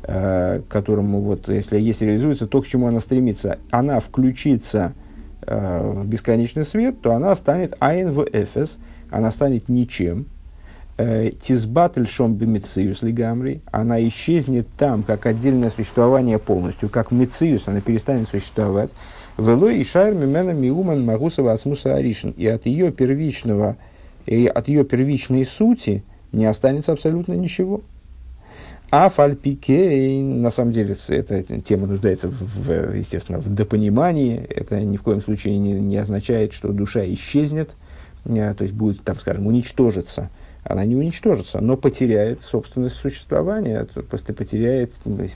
э, 0.04 0.62
которому 0.70 1.22
вот, 1.22 1.48
если, 1.48 1.80
если 1.80 2.06
реализуется 2.06 2.48
то, 2.48 2.62
к 2.62 2.68
чему 2.68 2.88
она 2.88 3.00
стремится, 3.00 3.60
она 3.72 4.00
включится 4.00 4.94
э, 5.42 5.92
в 5.94 6.08
бесконечный 6.08 6.66
свет, 6.66 7.02
то 7.02 7.14
она 7.14 7.36
станет 7.36 7.76
айн 7.80 8.12
в 8.12 8.26
эфес, 8.32 8.78
она 9.10 9.32
станет 9.32 9.70
ничем, 9.70 10.28
Э, 10.96 11.32
Тизбатль 11.42 12.06
шом 12.06 12.36
бемициус 12.36 13.02
лигамри, 13.02 13.62
она 13.72 14.06
исчезнет 14.08 14.68
там, 14.78 15.02
как 15.02 15.26
отдельное 15.26 15.72
существование 15.72 16.38
полностью, 16.38 16.88
как 16.88 17.10
мициус, 17.10 17.68
она 17.68 17.82
перестанет 17.82 18.28
существовать. 18.30 18.92
Вело 19.40 19.70
и 19.70 19.84
шайр 19.84 20.14
мимена 20.14 20.54
миуман 20.54 21.04
магусова 21.04 21.54
асмуса 21.54 21.96
аришин. 21.96 22.32
И 22.38 22.46
от 22.46 22.68
ее 22.68 22.92
первичного, 22.92 23.78
и 24.28 24.46
от 24.46 24.68
ее 24.68 24.86
первичной 24.86 25.46
сути 25.46 26.04
не 26.32 26.46
останется 26.46 26.92
абсолютно 26.92 27.34
ничего. 27.34 27.82
А 28.92 29.10
фальпике, 29.10 30.22
на 30.22 30.52
самом 30.52 30.74
деле, 30.74 30.96
эта 31.08 31.42
тема 31.62 31.88
нуждается, 31.88 32.30
в, 32.30 32.96
естественно, 32.96 33.40
в 33.40 33.52
допонимании. 33.52 34.46
Это 34.48 34.80
ни 34.82 34.98
в 34.98 35.02
коем 35.02 35.24
случае 35.24 35.58
не, 35.58 35.74
не 35.74 35.98
означает, 35.98 36.54
что 36.54 36.72
душа 36.72 37.04
исчезнет, 37.04 37.72
то 38.24 38.56
есть 38.60 38.74
будет, 38.76 39.02
там, 39.02 39.18
скажем, 39.18 39.48
уничтожиться. 39.48 40.30
Она 40.64 40.86
не 40.86 40.96
уничтожится, 40.96 41.60
но 41.60 41.76
потеряет 41.76 42.42
собственность 42.42 42.96
существования, 42.96 43.86
просто 44.10 44.34
потеряет, 44.34 44.94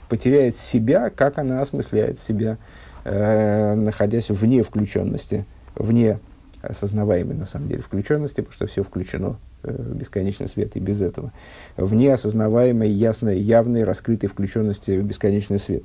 потеряет 0.08 0.56
себя, 0.56 1.10
как 1.10 1.38
она 1.38 1.60
осмысляет 1.60 2.18
себя, 2.18 2.56
э, 3.04 3.74
находясь 3.74 4.30
вне 4.30 4.62
включенности, 4.62 5.44
вне 5.74 6.18
осознаваемой, 6.62 7.36
на 7.36 7.46
самом 7.46 7.68
деле, 7.68 7.82
включенности, 7.82 8.40
потому 8.40 8.54
что 8.54 8.66
все 8.66 8.82
включено 8.82 9.38
Э, 9.64 9.92
бесконечный 9.92 10.46
свет 10.46 10.76
и 10.76 10.80
без 10.80 11.02
этого, 11.02 11.32
в 11.76 11.92
неосознаваемой, 11.92 12.90
ясной, 12.90 13.40
явной, 13.40 13.82
раскрытой 13.82 14.28
включенности 14.28 14.92
в 15.00 15.04
бесконечный 15.04 15.58
свет. 15.58 15.82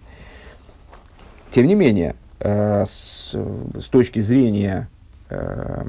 Тем 1.50 1.66
не 1.66 1.74
менее, 1.74 2.16
э, 2.40 2.86
с, 2.86 3.34
с 3.34 3.86
точки 3.86 4.20
зрения 4.20 4.90
э, 5.30 5.86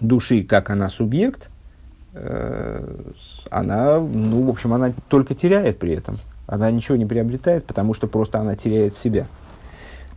души, 0.00 0.44
как 0.44 0.70
она 0.70 0.88
субъект, 0.88 1.50
она, 3.50 3.98
ну, 3.98 4.44
в 4.44 4.50
общем, 4.50 4.72
она 4.72 4.92
только 5.08 5.34
теряет 5.34 5.78
при 5.78 5.92
этом. 5.94 6.18
Она 6.46 6.70
ничего 6.70 6.96
не 6.96 7.06
приобретает, 7.06 7.64
потому 7.64 7.94
что 7.94 8.06
просто 8.06 8.38
она 8.38 8.54
теряет 8.54 8.94
себя. 8.96 9.26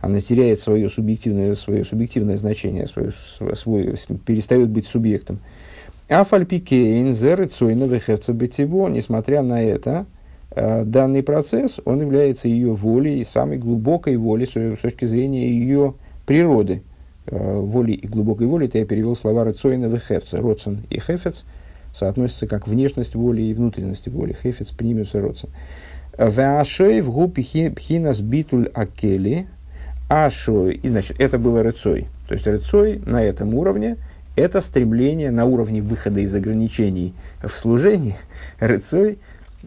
Она 0.00 0.20
теряет 0.20 0.60
свое 0.60 0.88
субъективное, 0.88 1.54
свое 1.54 1.84
субъективное 1.84 2.36
значение, 2.36 2.86
свое, 2.86 3.12
свой, 3.54 3.96
перестает 4.24 4.68
быть 4.68 4.86
субъектом. 4.86 5.40
Афальпикейн 6.08 7.12
зерецойна 7.14 7.86
бетиво, 7.86 8.88
несмотря 8.88 9.42
на 9.42 9.62
это, 9.62 10.06
э, 10.52 10.84
данный 10.84 11.22
процесс, 11.22 11.80
он 11.84 12.00
является 12.00 12.48
ее 12.48 12.72
волей, 12.72 13.24
самой 13.24 13.58
глубокой 13.58 14.16
волей 14.16 14.46
с 14.46 14.80
точки 14.80 15.04
зрения 15.04 15.48
ее 15.48 15.94
природы. 16.26 16.82
Э, 17.26 17.58
воли 17.58 17.92
и 17.92 18.06
глубокой 18.06 18.46
воли, 18.46 18.68
это 18.68 18.78
я 18.78 18.86
перевел 18.86 19.16
слова 19.16 19.44
Рецойна 19.44 19.86
вехевца. 19.86 20.38
Родсен 20.38 20.84
и 20.88 20.98
хефец 20.98 21.44
соотносятся 21.98 22.46
как 22.46 22.68
внешность 22.68 23.14
воли 23.14 23.42
и 23.42 23.54
внутренность 23.54 24.08
воли. 24.08 24.36
Хефец, 24.40 24.68
примус 24.68 25.14
и 25.14 25.18
родсен. 25.18 25.48
В 26.16 27.10
губ 27.10 27.34
пхинас 27.34 28.20
битуль 28.20 28.68
акели. 28.74 29.46
Ашой, 30.08 30.76
и 30.76 30.88
значит, 30.88 31.20
это 31.20 31.38
было 31.38 31.60
Рецой. 31.60 32.06
То 32.28 32.34
есть 32.34 32.46
Рецой 32.46 33.02
на 33.04 33.22
этом 33.22 33.54
уровне– 33.54 33.98
это 34.38 34.60
стремление 34.60 35.30
на 35.30 35.44
уровне 35.44 35.82
выхода 35.82 36.20
из 36.20 36.32
ограничений 36.34 37.12
в 37.42 37.50
служении, 37.50 38.14
рыцой, 38.60 39.18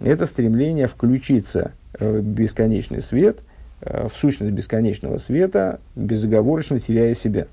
это 0.02 0.26
стремление 0.26 0.88
включиться 0.88 1.74
в 2.00 2.22
бесконечный 2.22 3.02
свет, 3.02 3.40
э, 3.82 4.08
в 4.08 4.18
сущность 4.18 4.54
бесконечного 4.54 5.18
света, 5.18 5.82
безоговорочно 5.96 6.80
теряя 6.80 7.14
себя. 7.14 7.48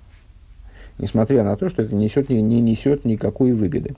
Несмотря 0.99 1.43
на 1.43 1.57
то, 1.57 1.69
что 1.69 1.83
это 1.83 1.95
несет, 1.95 2.29
не, 2.29 2.41
не 2.41 2.61
несет 2.61 3.05
никакой 3.05 3.53
выгоды. 3.53 3.97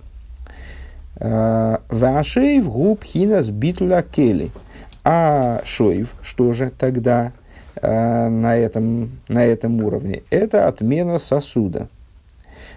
Э, 1.16 1.78
Вашейв 1.88 2.68
губ 2.68 3.04
хинас 3.04 3.50
битуля 3.50 4.02
кели. 4.02 4.50
А 5.04 5.62
шоев, 5.64 6.14
что 6.22 6.52
же 6.52 6.70
тогда 6.78 7.32
э, 7.76 8.28
на, 8.28 8.56
этом, 8.56 9.20
на 9.28 9.44
этом 9.44 9.82
уровне? 9.82 10.22
Это 10.30 10.68
отмена 10.68 11.18
сосуда– 11.18 11.88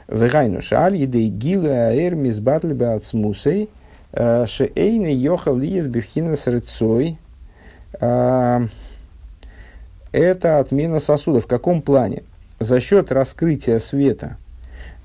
Вегайну 0.07 0.61
шаль 0.61 0.97
едей 0.97 1.29
гила 1.29 1.87
аэр 1.87 2.15
мизбатль 2.15 2.73
беацмусей 2.73 3.69
шеэйны 4.13 5.13
йохал 5.13 5.57
лиес 5.57 5.87
бифхина 5.87 6.35
срыцой. 6.35 7.17
Это 7.99 8.49
отмена 10.59 10.99
сосуда. 10.99 11.41
В 11.41 11.47
каком 11.47 11.81
плане? 11.81 12.21
За 12.59 12.79
счет 12.79 13.11
раскрытия 13.11 13.79
света 13.79 14.37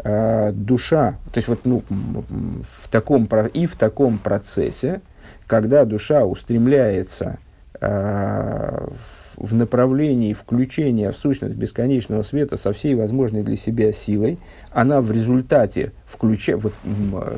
душа, 0.05 1.17
то 1.33 1.39
есть 1.39 1.49
вот 1.49 1.65
ну, 1.65 1.83
в 1.89 2.89
таком, 2.89 3.29
и 3.53 3.67
в 3.67 3.77
таком 3.77 4.19
процессе, 4.19 5.01
когда 5.47 5.85
душа 5.85 6.25
устремляется 6.25 7.39
в 7.81 9.19
в 9.39 9.55
направлении 9.55 10.35
включения 10.35 11.13
в 11.13 11.17
сущность 11.17 11.55
бесконечного 11.55 12.23
света 12.23 12.57
со 12.57 12.73
всей 12.73 12.95
возможной 12.95 13.43
для 13.43 13.57
себя 13.57 13.93
силой, 13.93 14.39
она 14.73 15.01
в 15.01 15.13
результате, 15.13 15.93
включая, 16.07 16.57
вот, 16.57 16.75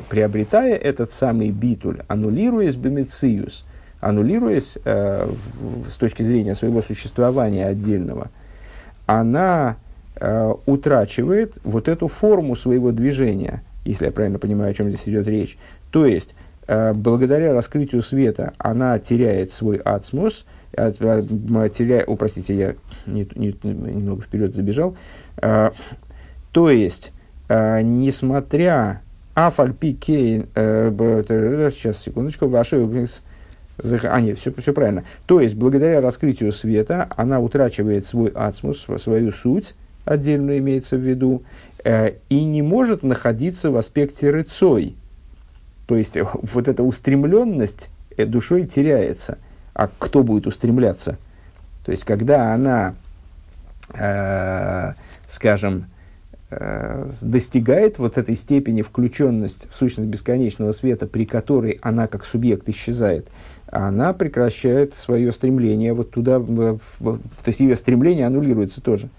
приобретая 0.09 0.75
этот 0.75 1.11
самый 1.11 1.51
битуль, 1.51 2.01
аннулируясь 2.07 2.75
бемециус, 2.75 3.65
аннулируясь 3.99 4.79
э, 4.83 5.29
в, 5.59 5.91
с 5.91 5.95
точки 5.95 6.23
зрения 6.23 6.55
своего 6.55 6.81
существования 6.81 7.67
отдельного, 7.67 8.31
она 9.05 9.77
э, 10.21 10.53
утрачивает 10.65 11.57
вот 11.63 11.89
эту 11.89 12.07
форму 12.07 12.55
своего 12.55 12.91
движения, 12.91 13.63
если 13.83 14.05
я 14.05 14.11
правильно 14.11 14.39
понимаю, 14.39 14.71
о 14.71 14.73
чем 14.73 14.89
здесь 14.89 15.07
идет 15.07 15.27
речь. 15.27 15.57
То 15.91 16.05
есть, 16.05 16.35
э, 16.67 16.93
благодаря 16.93 17.53
раскрытию 17.53 18.01
света 18.01 18.53
она 18.57 18.97
теряет 18.99 19.51
свой 19.51 19.77
ацмус– 19.77 20.45
теряя, 20.73 22.03
о, 22.05 22.15
простите, 22.15 22.55
я 22.55 22.75
не, 23.05 23.27
не, 23.35 23.55
немного 23.63 24.21
вперед 24.21 24.55
забежал. 24.55 24.95
А, 25.37 25.73
то 26.51 26.69
есть, 26.69 27.11
а, 27.49 27.81
несмотря 27.81 29.01
Афальпи 29.33 29.93
Кейн, 29.93 30.47
э, 30.55 30.91
сейчас, 31.73 32.01
секундочку, 32.01 32.47
ваши 32.47 32.77
а, 34.03 34.21
нет, 34.21 34.37
все, 34.37 34.53
все 34.57 34.73
правильно. 34.73 35.03
То 35.25 35.39
есть, 35.39 35.55
благодаря 35.55 36.01
раскрытию 36.01 36.51
света, 36.51 37.09
она 37.17 37.39
утрачивает 37.39 38.05
свой 38.05 38.29
ацмус, 38.29 38.85
свою 38.97 39.31
суть, 39.31 39.75
отдельно 40.05 40.57
имеется 40.57 40.97
в 40.97 41.01
виду, 41.01 41.43
э, 41.83 42.13
и 42.29 42.43
не 42.43 42.61
может 42.61 43.03
находиться 43.03 43.71
в 43.71 43.77
аспекте 43.77 44.29
рыцой. 44.29 44.95
То 45.87 45.95
есть, 45.95 46.17
вот 46.53 46.67
эта 46.67 46.83
устремленность 46.83 47.89
э, 48.17 48.25
душой 48.25 48.65
теряется– 48.65 49.37
а 49.73 49.89
кто 49.97 50.23
будет 50.23 50.47
устремляться? 50.47 51.17
То 51.85 51.91
есть, 51.91 52.03
когда 52.03 52.53
она, 52.53 52.95
э, 53.93 54.91
скажем, 55.25 55.85
э, 56.49 57.09
достигает 57.21 57.97
вот 57.97 58.17
этой 58.17 58.35
степени 58.35 58.81
включенность 58.81 59.67
в 59.71 59.75
сущность 59.77 60.09
бесконечного 60.09 60.73
света, 60.73 61.07
при 61.07 61.25
которой 61.25 61.79
она 61.81 62.07
как 62.07 62.25
субъект 62.25 62.67
исчезает, 62.69 63.29
она 63.67 64.13
прекращает 64.13 64.93
свое 64.93 65.31
стремление 65.31 65.93
вот 65.93 66.11
туда, 66.11 66.39
в, 66.39 66.79
в, 66.99 67.17
то 67.17 67.47
есть 67.47 67.61
ее 67.61 67.75
стремление 67.75 68.27
аннулируется 68.27 68.81
тоже. 68.81 69.09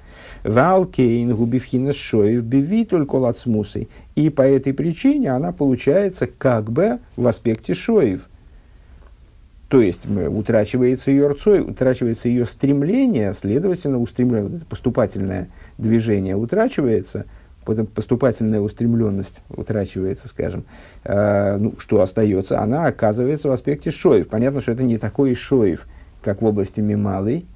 Валкейн 0.45 1.35
губивхина 1.35 1.93
шоев 1.93 2.43
биви 2.43 2.85
только 2.85 3.17
лацмусой. 3.17 3.89
И 4.15 4.29
по 4.31 4.43
этой 4.43 4.75
причине 4.75 5.31
она 5.31 5.53
получается 5.53 6.27
как 6.27 6.71
бы 6.71 6.99
в 7.17 7.27
аспекте 7.27 7.75
шоев. 7.75 8.29
То 9.69 9.81
есть 9.81 10.03
утрачивается 10.07 11.11
ее 11.11 11.29
рцой, 11.29 11.61
утрачивается 11.61 12.29
ее 12.29 12.45
стремление, 12.45 13.33
следовательно, 13.33 13.99
устремление, 14.01 14.61
поступательное 14.69 15.49
движение 15.79 16.37
утрачивается, 16.37 17.25
потом 17.65 17.87
поступательная 17.87 18.61
устремленность 18.61 19.43
утрачивается, 19.49 20.29
скажем, 20.29 20.65
э, 21.05 21.57
ну, 21.57 21.73
что 21.79 22.03
остается, 22.03 22.61
она 22.61 22.85
оказывается 22.85 23.49
в 23.49 23.53
аспекте 23.53 23.91
шоев. 23.91 24.29
Понятно, 24.29 24.61
что 24.61 24.73
это 24.73 24.83
не 24.83 24.99
такой 24.99 25.35
шоев, 25.35 25.87
как 26.21 26.43
в 26.43 26.45
области 26.45 26.81
мималой, 26.81 27.47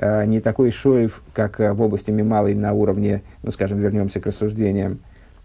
не 0.00 0.40
такой 0.40 0.70
шоев, 0.70 1.22
как 1.32 1.58
в 1.58 1.82
области 1.82 2.10
мималой 2.10 2.54
на 2.54 2.72
уровне, 2.72 3.22
ну, 3.42 3.50
скажем, 3.50 3.78
вернемся 3.78 4.20
к 4.20 4.26
рассуждениям 4.26 5.00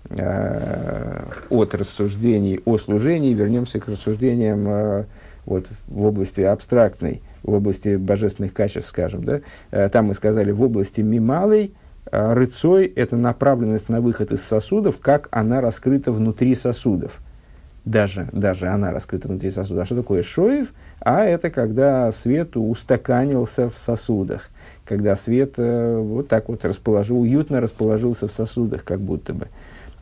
э, 0.09 1.23
от 1.49 1.75
рассуждений 1.75 2.61
о 2.65 2.77
служении, 2.77 3.33
вернемся 3.33 3.79
к 3.79 3.87
рассуждениям 3.87 4.67
э, 4.67 5.05
вот, 5.45 5.67
в 5.87 6.03
области 6.03 6.41
абстрактной, 6.41 7.21
в 7.43 7.53
области 7.53 7.95
божественных 7.95 8.53
качеств, 8.53 8.89
скажем, 8.89 9.23
да, 9.23 9.41
э, 9.71 9.89
там 9.89 10.05
мы 10.05 10.13
сказали, 10.13 10.51
в 10.51 10.61
области 10.61 11.01
мималой, 11.01 11.73
э, 12.11 12.33
рыцой– 12.33 12.85
это 12.95 13.17
направленность 13.17 13.89
на 13.89 14.01
выход 14.01 14.31
из 14.31 14.41
сосудов, 14.43 14.99
как 14.99 15.27
она 15.31 15.61
раскрыта 15.61 16.11
внутри 16.11 16.55
сосудов. 16.55 17.19
Даже, 17.85 18.29
даже 18.31 18.67
она 18.67 18.91
раскрыта 18.91 19.27
внутри 19.27 19.51
сосуда. 19.51 19.81
А 19.81 19.85
что 19.85 19.97
такое 19.97 20.23
шоев? 20.23 20.73
А 21.05 21.25
это 21.25 21.49
когда 21.49 22.09
свет 22.13 22.55
устаканился 22.55 23.69
в 23.69 23.77
сосудах. 23.77 24.49
Когда 24.85 25.17
свет 25.17 25.55
э, 25.57 25.97
вот 25.97 26.29
так 26.29 26.47
вот 26.47 26.63
расположил, 26.63 27.19
уютно 27.19 27.59
расположился 27.59 28.29
в 28.29 28.33
сосудах, 28.33 28.85
как 28.85 29.01
будто 29.01 29.33
бы. 29.33 29.47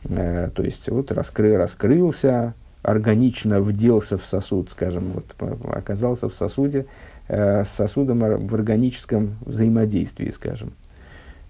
Э, 0.08 0.50
то 0.54 0.62
есть 0.62 0.88
вот 0.88 1.10
раскры, 1.10 1.56
раскрылся, 1.56 2.54
органично 2.82 3.60
вделся 3.60 4.16
в 4.16 4.24
сосуд, 4.24 4.70
скажем, 4.70 5.12
вот, 5.14 5.52
оказался 5.74 6.28
в 6.28 6.36
сосуде, 6.36 6.86
э, 7.26 7.64
с 7.64 7.70
сосудом 7.70 8.20
в 8.46 8.54
органическом 8.54 9.38
взаимодействии, 9.44 10.30
скажем. 10.30 10.72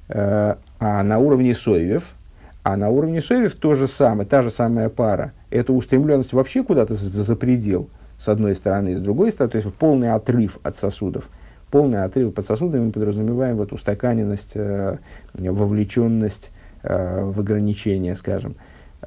А 0.08 0.56
на 0.80 1.18
уровне 1.18 1.54
соевев, 1.54 2.14
а 2.62 2.76
на 2.76 2.88
уровне 2.88 3.20
соевев 3.22 3.54
то 3.54 3.74
же 3.74 3.86
самое, 3.86 4.28
та 4.28 4.42
же 4.42 4.50
самая 4.50 4.88
пара. 4.88 5.32
Эта 5.50 5.72
устремленность 5.72 6.32
вообще 6.32 6.62
куда-то 6.62 6.96
за 6.96 7.36
предел 7.36 7.88
с 8.22 8.28
одной 8.28 8.54
стороны, 8.54 8.90
и 8.90 8.94
с 8.94 9.00
другой 9.00 9.32
стороны, 9.32 9.50
то 9.50 9.58
есть 9.58 9.74
полный 9.74 10.12
отрыв 10.12 10.58
от 10.62 10.76
сосудов. 10.76 11.28
Полный 11.72 12.04
отрыв 12.04 12.38
от 12.38 12.46
сосудов 12.46 12.80
мы 12.80 12.92
подразумеваем 12.92 13.56
вот 13.56 13.72
устаканенность, 13.72 14.52
э, 14.54 14.98
вовлеченность 15.34 16.52
э, 16.84 17.24
в 17.24 17.40
ограничение, 17.40 18.14
скажем. 18.14 18.54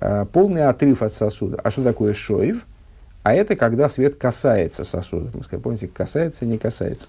Э, 0.01 0.25
полный 0.25 0.65
отрыв 0.65 1.01
от 1.01 1.13
сосуда. 1.13 1.61
А 1.63 1.71
что 1.71 1.81
такое 1.81 2.13
шоев? 2.13 2.65
А 3.23 3.33
это 3.33 3.55
когда 3.55 3.87
свет 3.87 4.15
касается 4.15 4.83
сосудов. 4.83 5.33
Мы 5.33 5.43
сказали, 5.43 5.63
помните, 5.63 5.87
касается, 5.87 6.45
не 6.45 6.57
касается. 6.57 7.07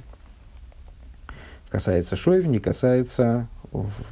Касается 1.71 2.15
шоев, 2.15 2.47
не 2.47 2.61
касается, 2.61 3.49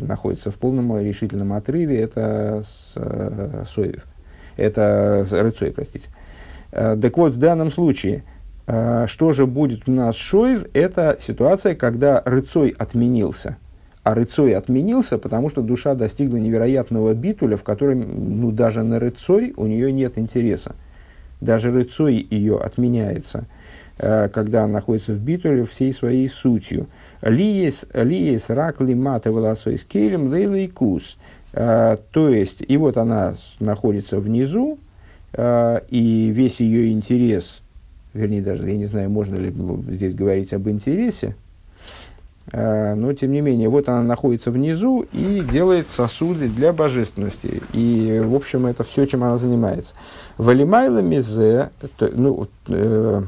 находится 0.00 0.50
в 0.50 0.56
полном 0.56 0.98
решительном 0.98 1.52
отрыве, 1.52 2.00
это 2.00 2.62
с, 2.64 2.94
соев. 3.72 4.04
Это 4.56 5.24
рыцой, 5.30 5.70
простите. 5.70 6.10
Так 6.74 7.16
вот, 7.16 7.34
в 7.34 7.38
данном 7.38 7.70
случае, 7.70 8.24
э, 8.66 9.06
что 9.06 9.32
же 9.32 9.46
будет 9.46 9.88
у 9.88 9.92
нас 9.92 10.16
шоев, 10.16 10.66
это 10.74 11.16
ситуация, 11.20 11.76
когда 11.76 12.20
рыцой 12.24 12.74
отменился. 12.76 13.58
А 14.02 14.14
рыцой 14.14 14.54
отменился, 14.54 15.16
потому 15.16 15.48
что 15.48 15.62
душа 15.62 15.94
достигла 15.94 16.36
невероятного 16.36 17.14
битуля, 17.14 17.56
в 17.56 17.62
котором 17.62 18.40
ну, 18.40 18.50
даже 18.50 18.82
на 18.82 18.98
рыцой 18.98 19.54
у 19.56 19.66
нее 19.66 19.92
нет 19.92 20.18
интереса. 20.18 20.74
Даже 21.40 21.72
рыцой 21.72 22.26
ее 22.28 22.58
отменяется, 22.58 23.44
э, 23.98 24.28
когда 24.28 24.64
она 24.64 24.74
находится 24.74 25.12
в 25.12 25.20
битуле 25.20 25.64
всей 25.66 25.92
своей 25.92 26.28
сутью. 26.28 26.88
Лиес, 27.22 27.86
лиес 27.94 28.50
рак 28.50 28.80
лимата 28.80 29.30
волосой 29.30 29.78
скелем 29.78 30.28
лейлый 30.28 30.66
кус. 30.68 31.16
То 31.52 32.00
есть, 32.14 32.64
и 32.66 32.76
вот 32.76 32.96
она 32.96 33.36
находится 33.60 34.18
внизу, 34.18 34.80
и 35.36 36.30
весь 36.32 36.60
ее 36.60 36.92
интерес, 36.92 37.60
вернее, 38.12 38.40
даже 38.40 38.68
я 38.68 38.76
не 38.76 38.86
знаю, 38.86 39.10
можно 39.10 39.36
ли 39.36 39.52
здесь 39.88 40.14
говорить 40.14 40.52
об 40.52 40.68
интересе, 40.68 41.34
а, 42.52 42.94
но 42.94 43.12
тем 43.14 43.32
не 43.32 43.40
менее, 43.40 43.68
вот 43.68 43.88
она 43.88 44.02
находится 44.02 44.50
внизу 44.50 45.06
и 45.12 45.40
делает 45.40 45.88
сосуды 45.88 46.48
для 46.48 46.72
божественности. 46.72 47.62
И, 47.72 48.22
в 48.24 48.34
общем, 48.34 48.66
это 48.66 48.84
все, 48.84 49.06
чем 49.06 49.24
она 49.24 49.38
занимается. 49.38 49.94
Валимайла 50.36 50.98
мизе, 50.98 51.70
ну, 52.00 52.48
э, 52.68 53.22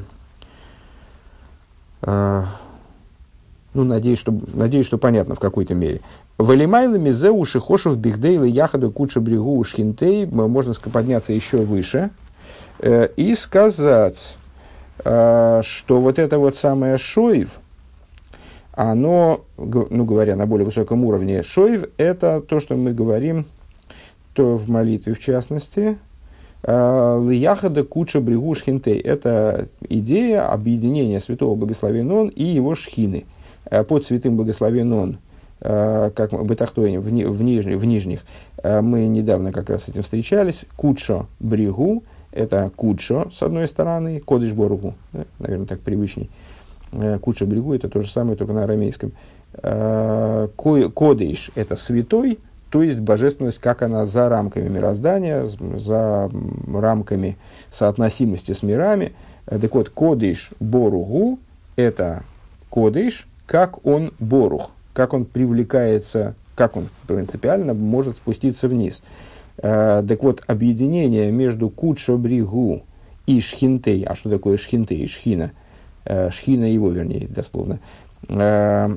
э, 2.02 2.42
ну, 3.75 3.84
надеюсь, 3.84 4.18
что, 4.18 4.38
надеюсь, 4.52 4.86
что 4.86 4.98
понятно 4.98 5.34
в 5.34 5.40
какой-то 5.40 5.75
мере. 5.75 6.00
Валимайла 6.38 6.97
мизе 6.97 7.31
ушихошев 7.31 7.97
бихдейла 7.97 8.45
яхаду 8.45 8.90
куча 8.90 9.21
брегу 9.21 9.59
ушхинтей. 9.59 10.26
Можно 10.26 10.75
подняться 10.75 11.33
еще 11.33 11.59
выше 11.59 12.11
э, 12.78 13.09
и 13.16 13.35
сказать, 13.35 14.37
э, 15.02 15.62
что 15.64 16.00
вот 16.00 16.19
это 16.19 16.38
вот 16.38 16.59
самое 16.59 16.99
шоев, 16.99 17.59
оно, 18.73 19.47
ну 19.57 20.05
говоря 20.05 20.37
на 20.37 20.47
более 20.47 20.66
высоком 20.66 21.07
уровне, 21.07 21.43
шоев 21.43 21.87
это 21.97 22.43
то, 22.43 22.61
что 22.61 22.76
мы 22.76 22.93
говорим, 22.93 23.47
то 24.35 24.59
в 24.59 24.69
молитве 24.69 25.14
в 25.14 25.19
частности, 25.19 25.97
э, 26.64 27.26
Лияхада 27.26 27.83
куча 27.83 28.21
брегу 28.21 28.55
шхинтей. 28.55 28.99
Это 28.99 29.69
идея 29.88 30.52
объединения 30.52 31.19
святого 31.21 31.55
благословен 31.55 32.12
он 32.12 32.28
и 32.28 32.45
его 32.45 32.75
шхины. 32.75 33.25
Под 33.88 34.05
святым 34.05 34.37
благословен 34.37 34.93
он 34.93 35.19
как 35.60 36.32
в 36.32 36.46
Бетахтоне, 36.46 37.00
в, 37.00 37.04
в, 37.04 37.42
нижних, 37.42 37.78
в 37.78 37.84
нижних, 37.84 38.25
э, 38.62 38.80
мы 38.82 39.06
недавно 39.08 39.52
как 39.52 39.70
раз 39.70 39.84
с 39.84 39.88
этим 39.88 40.02
встречались, 40.02 40.66
Кучо 40.76 41.26
Бригу, 41.40 42.02
это 42.30 42.70
Кучо, 42.76 43.28
с 43.32 43.42
одной 43.42 43.66
стороны, 43.66 44.20
Кодыш 44.20 44.52
Боргу, 44.52 44.94
наверное, 45.38 45.66
так 45.66 45.80
привычней. 45.80 46.30
Э, 46.92 47.18
Кучо 47.18 47.46
Бригу 47.46 47.75
это 47.75 47.88
то 47.88 48.02
же 48.02 48.10
самое, 48.10 48.36
только 48.36 48.52
на 48.52 48.64
арамейском. 48.64 49.12
Кодыш 49.52 51.50
это 51.54 51.76
святой, 51.76 52.38
то 52.68 52.82
есть 52.82 53.00
божественность, 53.00 53.58
как 53.58 53.80
она 53.80 54.04
за 54.04 54.28
рамками 54.28 54.68
мироздания, 54.68 55.46
за 55.46 56.31
рамками 56.70 57.38
соотносимости 57.70 58.52
с 58.52 58.62
мирами. 58.62 59.14
Так 59.46 59.74
вот, 59.74 59.88
Кодыш 59.88 60.50
Боругу– 60.61 61.38
это 61.76 62.24
Кодыш, 62.68 63.28
как 63.46 63.87
он 63.87 64.12
Борух 64.18 64.72
как 64.96 65.12
он 65.12 65.26
привлекается, 65.26 66.35
как 66.54 66.74
он 66.74 66.88
принципиально 67.06 67.74
может 67.74 68.16
спуститься 68.16 68.66
вниз. 68.66 69.02
Э, 69.59 70.02
так 70.09 70.22
вот, 70.22 70.42
объединение 70.46 71.30
между 71.30 71.68
Кудшобригу 71.68 72.82
и 73.26 73.40
Шхинтей, 73.42 74.04
а 74.04 74.14
что 74.14 74.30
такое 74.30 74.56
Шхинтей, 74.56 75.06
Шхина, 75.06 75.52
э, 76.06 76.30
Шхина 76.30 76.64
его, 76.64 76.88
вернее, 76.88 77.28
дословно. 77.28 77.78
Э, 78.30 78.96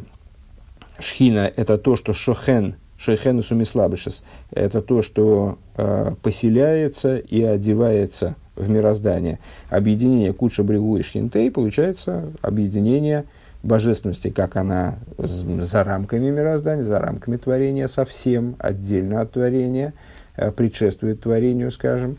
Шхина– 1.00 1.52
это 1.58 1.78
то, 1.78 1.98
что 1.98 2.14
Шохен, 2.14 2.76
Шохен 2.98 3.40
и 3.40 3.42
Сумислабышес– 3.42 4.24
это 4.52 4.82
то, 4.82 5.02
что 5.02 5.58
э, 5.76 6.14
поселяется 6.22 7.18
и 7.18 7.44
одевается 7.44 8.38
в 8.56 8.70
мироздание. 8.70 9.40
Объединение 9.70 10.32
Кудша 10.32 10.64
Бригу 10.64 10.96
и 10.96 11.02
Шхинтей 11.02 11.52
получается 11.52 12.32
объединение– 12.42 13.26
божественности, 13.64 14.30
как 14.30 14.56
она 14.56 15.00
за 15.18 15.84
рамками 15.84 16.30
мироздания, 16.30 16.84
за 16.84 17.00
рамками 17.00 17.38
творения 17.38 17.88
совсем, 17.88 18.56
отдельно 18.60 19.22
от 19.22 19.34
творения, 19.34 19.94
э, 20.38 20.52
предшествует 20.52 21.22
творению, 21.22 21.70
скажем, 21.72 22.18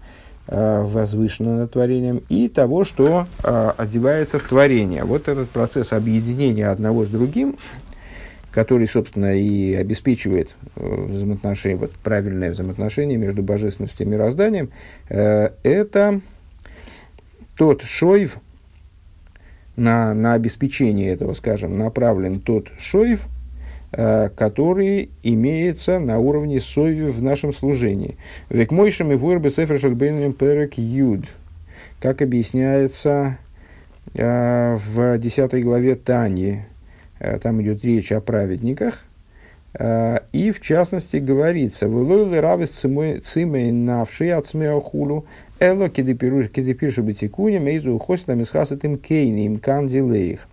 э, 0.48 0.82
возвышенно 0.82 1.56
над 1.56 1.72
творением, 1.72 2.22
и 2.28 2.48
того, 2.48 2.84
что 2.84 3.26
э, 3.42 3.72
одевается 3.76 4.38
в 4.38 4.46
творение. 4.48 5.04
Вот 5.04 5.28
этот 5.28 5.48
процесс 5.48 5.92
объединения 5.92 6.68
одного 6.68 7.06
с 7.06 7.08
другим, 7.08 7.56
который, 8.52 8.86
собственно, 8.86 9.34
и 9.34 9.74
обеспечивает 9.74 10.56
взаимоотношения, 10.74 11.76
вот 11.76 11.92
правильное 11.92 12.50
взаимоотношение 12.50 13.16
между 13.16 13.42
божественностью 13.42 14.06
и 14.06 14.10
мирозданием, 14.10 14.70
это 15.08 16.20
тот 17.56 17.82
шойв, 17.82 18.38
на, 19.80 20.12
на 20.12 20.34
обеспечение 20.34 21.08
этого, 21.08 21.32
скажем, 21.32 21.78
направлен 21.78 22.40
тот 22.40 22.68
шоев, 22.78 23.26
э, 23.92 24.28
который 24.36 25.08
имеется 25.22 25.98
на 25.98 26.18
уровне 26.18 26.60
сови 26.60 27.06
в 27.06 27.22
нашем 27.22 27.52
служении. 27.52 28.16
Век 28.50 28.72
мойшами 28.72 29.14
вырбы 29.14 29.48
сефер 29.48 29.78
перек 30.34 30.74
юд. 30.74 31.24
Как 31.98 32.20
объясняется 32.20 33.38
э, 34.14 34.76
в 34.76 35.18
10 35.18 35.64
главе 35.64 35.94
Тани, 35.94 36.60
э, 37.18 37.38
там 37.38 37.62
идет 37.62 37.82
речь 37.82 38.12
о 38.12 38.20
праведниках, 38.20 39.04
и 39.78 40.52
в 40.52 40.60
частности 40.60 41.18
говорится, 41.18 41.86
«Вылойлы 41.86 42.40
равис 42.40 42.70
цимей 42.70 43.70
навши 43.70 44.30
от 44.30 44.48
смеохулу, 44.48 45.26
Эло 45.60 45.90
кидепируша 45.90 47.02
бетикуни 47.02 47.58
мейзу 47.58 47.98
хосина 47.98 48.32
мисхасат 48.34 48.82
им 48.84 48.96
кейни 48.96 49.44
им 49.44 49.58
кандилейх. 49.58 50.48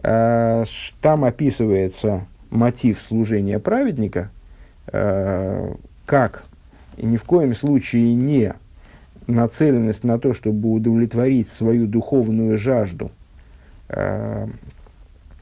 А, 0.00 0.62
там 1.02 1.24
описывается 1.24 2.24
мотив 2.48 3.00
служения 3.00 3.58
праведника, 3.58 4.30
а, 4.86 5.74
как 6.06 6.44
ни 6.96 7.16
в 7.16 7.24
коем 7.24 7.56
случае 7.56 8.14
не 8.14 8.54
нацеленность 9.26 10.04
на 10.04 10.20
то, 10.20 10.32
чтобы 10.32 10.72
удовлетворить 10.72 11.48
свою 11.48 11.88
духовную 11.88 12.56
жажду, 12.56 13.10
а, 13.88 14.48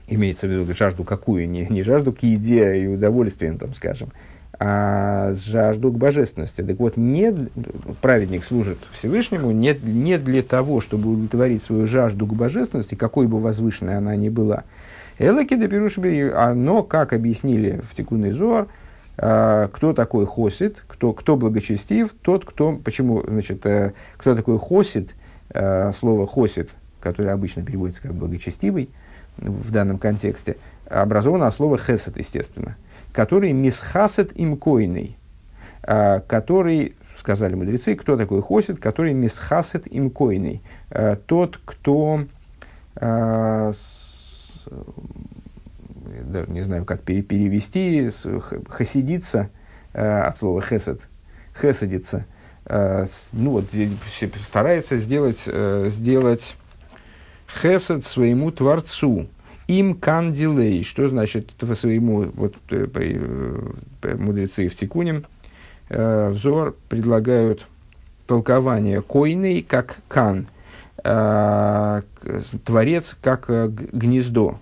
имеется 0.08 0.46
в 0.46 0.50
виду 0.50 0.72
жажду 0.72 1.04
какую, 1.04 1.46
не, 1.46 1.66
не 1.66 1.82
жажду 1.82 2.10
к 2.14 2.22
еде 2.22 2.84
и 2.84 2.86
удовольствиям, 2.86 3.58
там, 3.58 3.74
скажем, 3.74 4.12
а 4.58 5.34
жажду 5.34 5.92
к 5.92 5.98
божественности. 5.98 6.62
Так 6.62 6.78
вот, 6.78 6.96
не, 6.96 7.48
праведник 8.00 8.44
служит 8.44 8.78
Всевышнему 8.92 9.50
не, 9.50 9.78
не 9.82 10.18
для 10.18 10.42
того, 10.42 10.80
чтобы 10.80 11.10
удовлетворить 11.10 11.62
свою 11.62 11.86
жажду 11.86 12.26
к 12.26 12.34
божественности, 12.34 12.94
какой 12.94 13.26
бы 13.26 13.38
возвышенной 13.38 13.98
она 13.98 14.16
ни 14.16 14.28
была. 14.28 14.64
Элаки 15.18 15.56
де 15.56 16.30
оно, 16.30 16.82
как 16.82 17.12
объяснили 17.12 17.82
в 17.90 17.94
Тикунный 17.94 18.30
Зоар, 18.30 18.68
а, 19.18 19.68
кто 19.68 19.92
такой 19.92 20.26
хосит, 20.26 20.82
кто, 20.86 21.12
кто 21.12 21.36
благочестив, 21.36 22.14
тот, 22.20 22.44
кто, 22.44 22.76
почему, 22.76 23.22
значит, 23.26 23.64
э, 23.64 23.92
кто 24.18 24.34
такой 24.34 24.58
хосит, 24.58 25.14
э, 25.50 25.92
слово 25.92 26.26
хосит, 26.26 26.70
которое 27.00 27.32
обычно 27.32 27.62
переводится 27.62 28.02
как 28.02 28.12
благочестивый 28.12 28.90
в 29.38 29.70
данном 29.70 29.98
контексте, 29.98 30.56
образовано 30.88 31.46
от 31.46 31.54
слова 31.54 31.78
хесед, 31.78 32.16
естественно– 32.16 32.76
который 33.16 33.52
мисхасет 33.52 34.38
им 34.38 34.59
койный, 34.59 35.16
а, 35.83 36.20
который, 36.20 36.94
сказали 37.18 37.55
мудрецы, 37.55 37.94
кто 37.94 38.14
такой 38.18 38.42
хосит, 38.42 38.79
который 38.79 39.14
мисхасет 39.14 39.87
им 39.87 40.11
койный, 40.11 40.61
а, 40.90 41.16
тот, 41.16 41.59
кто 41.64 42.24
а, 42.94 43.72
даже 46.24 46.50
не 46.50 46.61
знаю, 46.61 46.85
как 46.85 47.00
перевести, 47.00 48.11
хасидиться 48.68 49.48
от 49.94 50.37
слова 50.37 50.61
хесед, 50.61 51.00
хесадиться, 51.59 52.26
ну, 52.68 53.50
вот, 53.50 53.64
старается 54.42 54.98
сделать, 54.98 55.48
сделать 55.87 56.57
хесед 57.48 58.05
своему 58.05 58.50
Творцу. 58.50 59.29
Им 59.68 59.94
кандилей. 59.94 60.83
Что 60.83 61.09
значит 61.09 61.52
по 61.55 61.74
своему, 61.74 62.31
вот 62.35 62.55
мудрецы 64.02 64.68
в 64.68 64.76
Тикуне, 64.76 65.22
взор 65.88 66.76
предлагают 66.88 67.66
толкование 68.26 69.02
койный 69.02 69.62
как 69.62 69.98
кан, 70.09 70.48
творец 72.64 73.16
как 73.20 73.48
гнездо, 73.92 74.59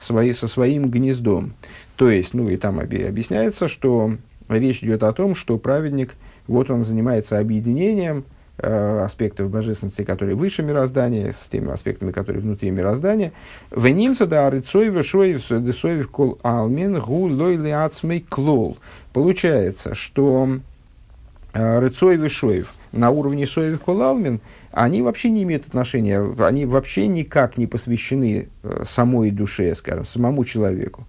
свои, 0.00 0.32
со 0.32 0.48
своим 0.48 0.90
гнездом. 0.90 1.54
То 1.96 2.10
есть, 2.10 2.34
ну 2.34 2.48
и 2.48 2.56
там 2.56 2.80
объясняется, 2.80 3.68
что 3.68 4.16
речь 4.48 4.82
идет 4.82 5.02
о 5.02 5.12
том, 5.12 5.34
что 5.34 5.58
праведник, 5.58 6.16
вот 6.46 6.70
он 6.70 6.84
занимается 6.84 7.38
объединением 7.38 8.18
э, 8.18 8.37
аспектов 8.58 9.50
божественности, 9.50 10.02
которые 10.02 10.34
выше 10.34 10.62
мироздания, 10.62 11.32
с 11.32 11.48
теми 11.48 11.70
аспектами, 11.70 12.10
которые 12.10 12.42
внутри 12.42 12.70
мироздания. 12.70 13.32
Венимца 13.70 14.26
да 14.26 14.50
рыцой 14.50 14.88
вешоев 14.88 15.46
десоев 15.48 16.10
кол 16.10 16.38
алмин 16.42 16.98
гу 16.98 17.28
лойли 17.28 17.70
ацмей 17.70 18.24
клол. 18.28 18.78
Получается, 19.12 19.94
что 19.94 20.58
э, 21.52 21.78
рыцой 21.78 22.16
вешоев 22.16 22.72
на 22.90 23.10
уровне 23.10 23.46
соев 23.46 23.80
кол 23.80 24.02
алмин, 24.02 24.40
они 24.72 25.02
вообще 25.02 25.30
не 25.30 25.44
имеют 25.44 25.66
отношения, 25.68 26.20
они 26.38 26.66
вообще 26.66 27.06
никак 27.06 27.58
не 27.58 27.68
посвящены 27.68 28.48
э, 28.62 28.82
самой 28.88 29.30
душе, 29.30 29.74
скажем, 29.76 30.04
самому 30.04 30.44
человеку. 30.44 31.06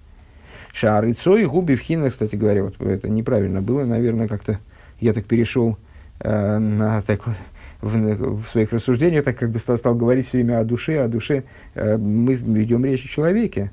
Шары 0.72 1.14
Цой, 1.14 1.46
губи 1.46 1.76
в 1.76 1.80
хина, 1.80 2.12
кстати 2.12 2.36
говоря, 2.36 2.66
вот 2.66 2.80
это 2.80 3.10
неправильно 3.10 3.60
было, 3.60 3.86
наверное, 3.86 4.28
как-то 4.28 4.60
я 5.00 5.14
так 5.14 5.26
перешел 5.26 5.72
э, 5.72 5.89
на 6.22 7.02
так 7.02 7.28
вот, 7.28 7.36
в, 7.82 8.42
в 8.44 8.48
своих 8.48 8.74
рассуждениях, 8.74 9.24
так 9.24 9.38
как 9.38 9.50
бы 9.52 9.60
стал, 9.60 9.78
стал 9.78 9.96
говорить 9.96 10.28
все 10.28 10.40
время 10.40 10.60
о 10.60 10.64
душе, 10.64 11.00
о 11.02 11.08
душе. 11.08 11.44
Э, 11.76 11.98
мы 11.98 12.36
ведем 12.36 12.86
речь 12.86 13.06
о 13.06 13.08
человеке. 13.08 13.72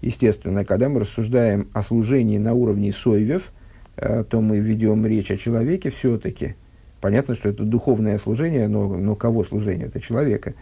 Естественно, 0.00 0.64
когда 0.64 0.88
мы 0.88 1.00
рассуждаем 1.00 1.68
о 1.72 1.82
служении 1.82 2.38
на 2.38 2.52
уровне 2.54 2.92
сойвев, 2.92 3.52
э, 3.96 4.24
то 4.28 4.40
мы 4.40 4.58
ведем 4.58 5.06
речь 5.06 5.30
о 5.30 5.36
человеке 5.36 5.90
все-таки. 5.90 6.56
Понятно, 7.00 7.34
что 7.34 7.48
это 7.48 7.62
духовное 7.62 8.18
служение, 8.18 8.68
но, 8.68 8.86
но 8.96 9.14
кого 9.14 9.44
служение? 9.44 9.86
Это 9.86 10.00
человека. 10.00 10.54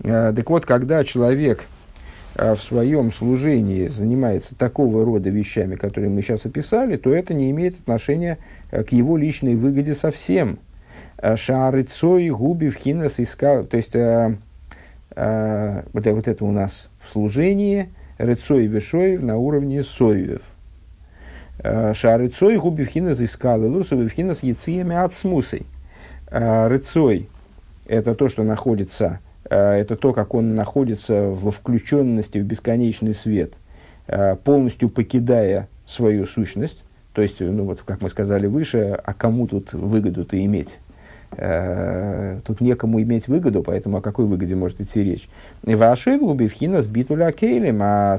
Э, 0.00 0.32
так 0.34 0.48
вот, 0.48 0.66
когда 0.66 1.02
человек 1.04 1.66
в 2.36 2.56
своем 2.56 3.12
служении 3.12 3.88
занимается 3.88 4.54
такого 4.54 5.04
рода 5.04 5.30
вещами, 5.30 5.74
которые 5.74 6.10
мы 6.10 6.22
сейчас 6.22 6.46
описали, 6.46 6.96
то 6.96 7.12
это 7.12 7.34
не 7.34 7.50
имеет 7.50 7.78
отношения 7.80 8.38
э, 8.70 8.84
к 8.84 8.92
его 8.92 9.16
личной 9.16 9.56
выгоде 9.56 9.94
совсем. 9.94 10.58
Э, 11.18 11.36
Шаарыцой, 11.36 12.28
губи, 12.30 12.68
вхинас, 12.68 13.18
искал. 13.18 13.64
То 13.64 13.76
есть, 13.76 13.96
а, 13.96 14.36
а, 15.16 15.84
вот, 15.92 16.06
вот 16.06 16.28
это 16.28 16.44
у 16.44 16.52
нас 16.52 16.88
в 17.00 17.10
служении, 17.10 17.90
рыцой 18.18 18.66
вешоев 18.66 19.22
на 19.22 19.36
уровне 19.36 19.82
соевев. 19.82 20.42
Шаарыцой, 21.62 22.56
губи, 22.56 22.84
вхинас, 22.84 23.20
искал, 23.20 23.60
лусовый, 23.60 24.08
вхинас, 24.08 24.42
яциями 24.42 24.96
от 24.96 25.12
смусой. 25.12 25.66
Рыцой– 26.30 27.28
это 27.86 28.14
то, 28.14 28.30
что 28.30 28.44
находится 28.44 29.20
Э, 29.20 29.29
это 29.50 29.96
то, 29.96 30.12
как 30.12 30.34
он 30.34 30.54
находится 30.54 31.24
во 31.24 31.50
включенности 31.50 32.38
в 32.38 32.44
бесконечный 32.44 33.14
свет, 33.14 33.54
э, 34.06 34.36
полностью 34.36 34.88
покидая 34.88 35.68
свою 35.86 36.24
сущность. 36.24 36.84
То 37.12 37.22
есть, 37.22 37.40
ну 37.40 37.64
вот, 37.64 37.82
как 37.82 38.00
мы 38.00 38.08
сказали 38.08 38.46
выше, 38.46 38.98
а 39.04 39.12
кому 39.12 39.48
тут 39.48 39.72
выгоду-то 39.72 40.40
иметь? 40.44 40.78
Э, 41.32 42.38
тут 42.46 42.60
некому 42.60 43.02
иметь 43.02 43.26
выгоду, 43.26 43.64
поэтому 43.64 43.96
о 43.96 44.00
какой 44.00 44.26
выгоде 44.26 44.54
может 44.54 44.80
идти 44.80 45.02
речь? 45.02 45.28
Вашоев 45.64 46.22
убивхина 46.22 46.80
с 46.80 46.86
битуля 46.86 47.32
кейлем, 47.32 47.80
а 47.82 48.18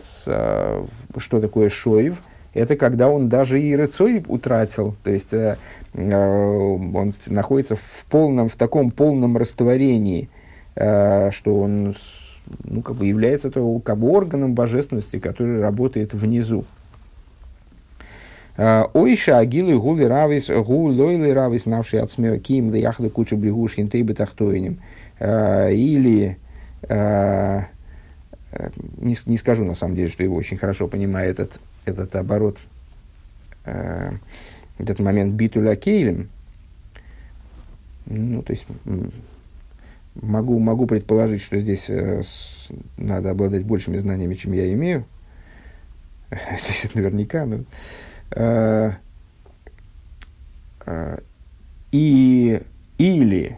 что 1.17 1.39
такое 1.39 1.69
шоев? 1.69 2.21
Это 2.53 2.75
когда 2.75 3.07
он 3.07 3.29
даже 3.29 3.61
и 3.61 3.73
рыцой 3.73 4.25
утратил, 4.27 4.97
то 5.05 5.11
есть 5.11 5.33
он 5.93 7.13
находится 7.25 7.77
в 7.77 8.05
полном, 8.09 8.49
в 8.49 8.57
таком 8.57 8.91
полном 8.91 9.37
растворении– 9.37 10.29
Э, 10.39 10.40
что 11.31 11.59
он 11.59 11.95
ну, 12.63 12.81
как 12.81 12.95
бы 12.95 13.05
является 13.05 13.51
то, 13.51 13.79
как 13.79 13.97
бы 13.97 14.09
органом 14.09 14.53
божественности, 14.53 15.19
который 15.19 15.61
работает 15.61 16.13
внизу. 16.13 16.65
Э, 18.57 18.85
Ойша 18.93 19.37
агилы 19.37 19.79
гули 19.79 20.03
равис, 20.03 20.49
гул 20.49 20.87
лойли 20.87 21.29
равис, 21.29 21.65
навший 21.65 22.01
от 22.01 22.11
смея 22.11 22.37
ким, 22.39 22.71
да 22.71 22.77
яхлы 22.77 23.09
кучу 23.09 23.37
брегуш 23.37 23.73
хинтей 23.75 24.01
бетахтойним. 24.01 24.79
Э, 25.19 25.73
или, 25.73 26.37
не, 28.97 29.15
не 29.25 29.37
скажу 29.37 29.63
на 29.63 29.75
самом 29.75 29.95
деле, 29.95 30.09
что 30.09 30.23
его 30.23 30.35
очень 30.35 30.57
хорошо 30.57 30.87
понимает 30.87 31.39
этот, 31.39 31.59
этот 31.85 32.15
оборот, 32.15 32.57
этот 33.63 34.99
момент 34.99 35.33
битуля 35.35 35.75
кейлем. 35.75 36.29
Ну, 38.07 38.41
то 38.41 38.51
есть, 38.51 38.65
Могу, 40.15 40.59
могу 40.59 40.87
предположить, 40.87 41.41
что 41.41 41.57
здесь 41.57 41.85
э, 41.89 42.21
надо 42.97 43.31
обладать 43.31 43.65
большими 43.65 43.97
знаниями, 43.97 44.35
чем 44.35 44.51
я 44.51 44.71
имею. 44.73 45.05
То 46.29 46.67
есть 46.67 46.85
это 46.85 46.97
наверняка. 46.97 47.45
Но, 47.45 47.59
э, 48.31 48.91
э, 50.85 51.19
и, 51.91 52.61
или, 52.97 53.57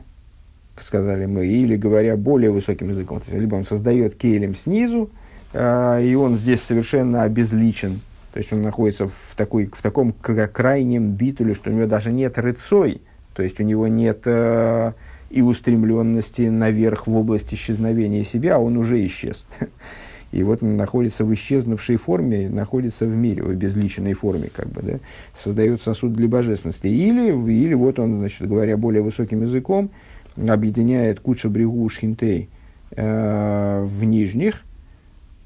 сказали 0.80 1.26
мы, 1.26 1.48
или 1.48 1.76
говоря 1.76 2.18
более 2.18 2.52
высоким 2.52 2.90
языком, 2.90 3.20
то 3.20 3.26
есть, 3.30 3.40
либо 3.40 3.56
он 3.56 3.64
создает 3.64 4.16
кейлем 4.16 4.56
снизу, 4.56 5.10
э, 5.54 6.04
и 6.04 6.16
он 6.16 6.38
здесь 6.38 6.62
совершенно 6.62 7.24
обезличен, 7.24 8.02
то 8.34 8.40
есть 8.40 8.52
он 8.52 8.62
находится 8.62 9.08
в, 9.08 9.36
такой, 9.36 9.70
в 9.72 9.82
таком 9.82 10.14
крайнем 10.14 11.12
битуле, 11.12 11.54
что 11.54 11.70
у 11.70 11.74
него 11.74 11.86
даже 11.86 12.12
нет 12.12 12.38
рыцой, 12.38 13.02
то 13.34 13.44
есть 13.44 13.60
у 13.60 13.64
него 13.64 13.88
нет... 13.88 14.22
Э, 14.26 14.94
и 15.34 15.42
устремленности 15.42 16.44
наверх 16.44 17.08
в 17.08 17.16
область 17.16 17.54
исчезновения 17.54 18.24
себя, 18.24 18.56
а 18.56 18.60
он 18.60 18.78
уже 18.78 19.04
исчез. 19.08 19.46
И 20.32 20.42
вот 20.42 20.64
он 20.64 20.78
находится 20.78 21.26
в 21.26 21.34
исчезнувшей 21.34 21.98
форме, 21.98 22.50
находится 22.50 23.06
в 23.06 23.16
мире, 23.16 23.44
в 23.44 23.50
обезличенной 23.50 24.14
форме, 24.14 24.50
как 24.54 24.68
бы, 24.68 24.82
да, 24.82 24.94
создает 25.34 25.82
сосуд 25.82 26.14
для 26.14 26.28
божественности. 26.28 26.88
Или, 26.88 27.30
или 27.52 27.74
вот 27.74 28.00
он, 28.00 28.20
значит, 28.20 28.48
говоря 28.48 28.78
более 28.78 29.04
высоким 29.04 29.44
языком, 29.44 29.92
объединяет 30.36 31.20
куча 31.20 31.50
брегу 31.50 31.88
шхинтей 31.90 32.50
э, 32.96 33.86
в 33.88 34.04
нижних, 34.04 34.64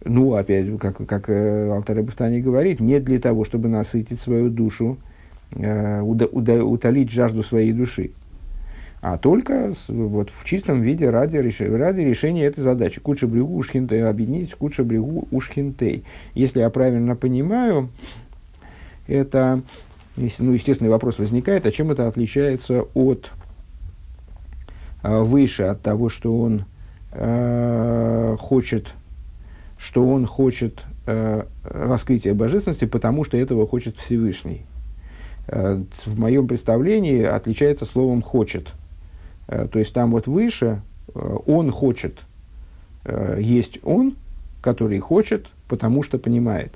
ну, 0.05 0.33
опять, 0.33 0.67
как, 0.79 1.05
как 1.05 1.29
э, 1.29 1.69
Алтарь 1.69 2.01
Бахтани 2.01 2.39
говорит, 2.39 2.79
не 2.79 2.99
для 2.99 3.19
того, 3.19 3.43
чтобы 3.43 3.67
насытить 3.67 4.19
свою 4.19 4.49
душу, 4.49 4.97
э, 5.51 6.01
уда, 6.01 6.25
уда, 6.27 6.63
утолить 6.63 7.11
жажду 7.11 7.43
своей 7.43 7.73
души, 7.73 8.11
а 9.01 9.17
только 9.17 9.71
с, 9.71 9.89
вот, 9.89 10.31
в 10.31 10.43
чистом 10.43 10.81
виде 10.81 11.09
ради, 11.09 11.37
ради 11.37 12.01
решения 12.01 12.45
этой 12.45 12.61
задачи. 12.61 12.99
Куча 12.99 13.27
брегу 13.27 13.57
ушхинтей, 13.57 14.03
объединить 14.03 14.53
куча 14.55 14.83
брегу 14.83 15.27
ушхинтей. 15.31 16.03
Если 16.33 16.59
я 16.59 16.69
правильно 16.69 17.15
понимаю, 17.15 17.89
это, 19.07 19.61
ну, 20.15 20.51
естественный 20.51 20.89
вопрос 20.89 21.19
возникает, 21.19 21.65
а 21.65 21.71
чем 21.71 21.91
это 21.91 22.07
отличается 22.07 22.85
от 22.93 23.31
а, 25.03 25.21
выше, 25.21 25.63
от 25.63 25.81
того, 25.81 26.09
что 26.09 26.37
он 26.37 26.65
э, 27.11 28.35
хочет, 28.39 28.93
что 29.77 30.07
он 30.07 30.25
хочет 30.25 30.83
э, 31.05 31.43
раскрытия 31.63 32.33
божественности, 32.33 32.85
потому 32.85 33.23
что 33.23 33.37
этого 33.37 33.67
хочет 33.67 33.95
Всевышний. 33.97 34.65
Э, 35.47 35.83
в 36.05 36.19
моем 36.19 36.47
представлении 36.47 37.23
отличается 37.23 37.85
словом 37.85 38.23
«хочет». 38.23 38.73
Э, 39.47 39.67
то 39.71 39.79
есть 39.79 39.93
там 39.93 40.11
вот 40.11 40.27
выше 40.27 40.81
э, 41.13 41.37
он 41.45 41.71
хочет, 41.71 42.19
э, 43.05 43.39
есть 43.41 43.79
он, 43.83 44.15
который 44.61 44.99
хочет, 44.99 45.47
потому 45.67 46.03
что 46.03 46.19
понимает. 46.19 46.75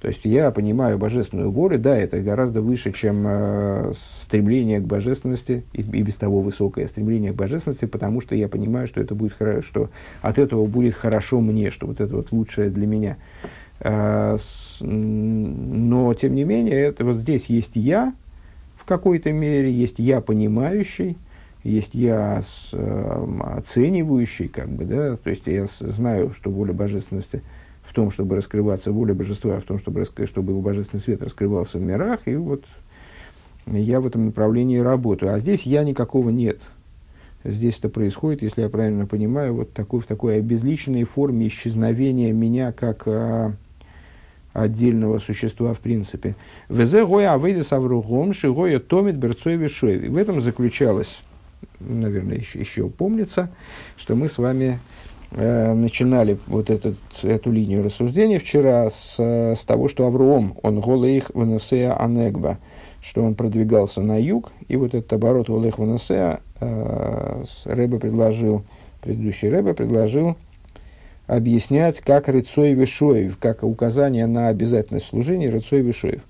То 0.00 0.08
есть 0.08 0.24
я 0.24 0.50
понимаю 0.50 0.96
божественную 0.96 1.50
волю, 1.50 1.78
да, 1.78 1.94
это 1.94 2.20
гораздо 2.20 2.62
выше, 2.62 2.90
чем 2.90 3.92
стремление 4.22 4.80
к 4.80 4.84
божественности, 4.84 5.62
и, 5.74 5.82
без 5.82 6.14
того 6.14 6.40
высокое 6.40 6.86
стремление 6.86 7.32
к 7.32 7.34
божественности, 7.34 7.84
потому 7.84 8.22
что 8.22 8.34
я 8.34 8.48
понимаю, 8.48 8.86
что 8.86 9.02
это 9.02 9.14
будет 9.14 9.34
хорошо, 9.34 9.60
что 9.60 9.90
от 10.22 10.38
этого 10.38 10.64
будет 10.64 10.94
хорошо 10.94 11.42
мне, 11.42 11.70
что 11.70 11.86
вот 11.86 12.00
это 12.00 12.16
вот 12.16 12.32
лучшее 12.32 12.70
для 12.70 12.86
меня. 12.86 13.18
Но, 14.80 16.14
тем 16.14 16.34
не 16.34 16.44
менее, 16.44 16.80
это 16.80 17.04
вот 17.04 17.18
здесь 17.18 17.44
есть 17.50 17.76
я 17.76 18.14
в 18.76 18.86
какой-то 18.86 19.32
мере, 19.32 19.70
есть 19.70 19.98
я 19.98 20.22
понимающий, 20.22 21.18
есть 21.62 21.94
я 21.94 22.42
с, 22.42 22.70
э, 22.72 23.26
оценивающий, 23.56 24.48
как 24.48 24.68
бы, 24.68 24.84
да, 24.84 25.16
то 25.16 25.30
есть 25.30 25.46
я 25.46 25.66
знаю, 25.80 26.32
что 26.32 26.50
воля 26.50 26.72
божественности 26.72 27.42
в 27.82 27.92
том, 27.92 28.10
чтобы 28.10 28.36
раскрываться, 28.36 28.92
воля 28.92 29.14
божества 29.14 29.58
в 29.60 29.64
том, 29.64 29.78
чтобы, 29.78 30.06
чтобы 30.24 30.52
его 30.52 30.60
божественный 30.60 31.02
свет 31.02 31.22
раскрывался 31.22 31.78
в 31.78 31.82
мирах, 31.82 32.20
и 32.26 32.36
вот 32.36 32.64
я 33.66 34.00
в 34.00 34.06
этом 34.06 34.26
направлении 34.26 34.78
работаю. 34.78 35.34
А 35.34 35.38
здесь 35.38 35.64
я 35.64 35.84
никакого 35.84 36.30
нет. 36.30 36.60
Здесь 37.42 37.78
это 37.78 37.88
происходит, 37.88 38.42
если 38.42 38.62
я 38.62 38.68
правильно 38.68 39.06
понимаю, 39.06 39.54
вот 39.54 39.72
такой, 39.72 40.00
в 40.00 40.06
такой 40.06 40.36
обезличенной 40.36 41.04
форме 41.04 41.48
исчезновения 41.48 42.32
меня 42.32 42.70
как 42.72 43.04
а, 43.06 43.54
отдельного 44.52 45.18
существа 45.18 45.72
в 45.72 45.80
принципе. 45.80 46.36
В 50.08 50.16
этом 50.18 50.42
заключалось, 50.42 51.22
наверное, 51.80 52.36
еще, 52.36 52.60
еще 52.60 52.88
помнится, 52.88 53.50
что 53.96 54.14
мы 54.14 54.28
с 54.28 54.38
вами 54.38 54.78
э, 55.32 55.72
начинали 55.74 56.38
вот 56.46 56.70
этот, 56.70 56.96
эту 57.22 57.50
линию 57.50 57.82
рассуждения 57.82 58.38
вчера 58.38 58.90
с, 58.90 59.18
с 59.18 59.60
того, 59.64 59.88
что 59.88 60.06
Авром, 60.06 60.56
он 60.62 60.80
голых 60.80 61.30
венесея 61.34 61.94
анегба, 61.94 62.58
что 63.02 63.24
он 63.24 63.34
продвигался 63.34 64.02
на 64.02 64.20
юг, 64.20 64.52
и 64.68 64.76
вот 64.76 64.94
этот 64.94 65.12
оборот 65.12 65.48
голых 65.48 65.78
венесея 65.78 66.40
э, 66.60 67.44
Рэбе 67.64 67.98
предложил, 67.98 68.64
предыдущий 69.00 69.48
Рэбе 69.48 69.74
предложил 69.74 70.36
объяснять 71.26 72.00
как 72.00 72.28
Рыцой 72.28 72.74
Вишоев, 72.74 73.38
как 73.38 73.62
указание 73.62 74.26
на 74.26 74.48
обязательность 74.48 75.06
служения 75.06 75.48
Рыцой 75.48 75.80
Вишоев. 75.80 76.22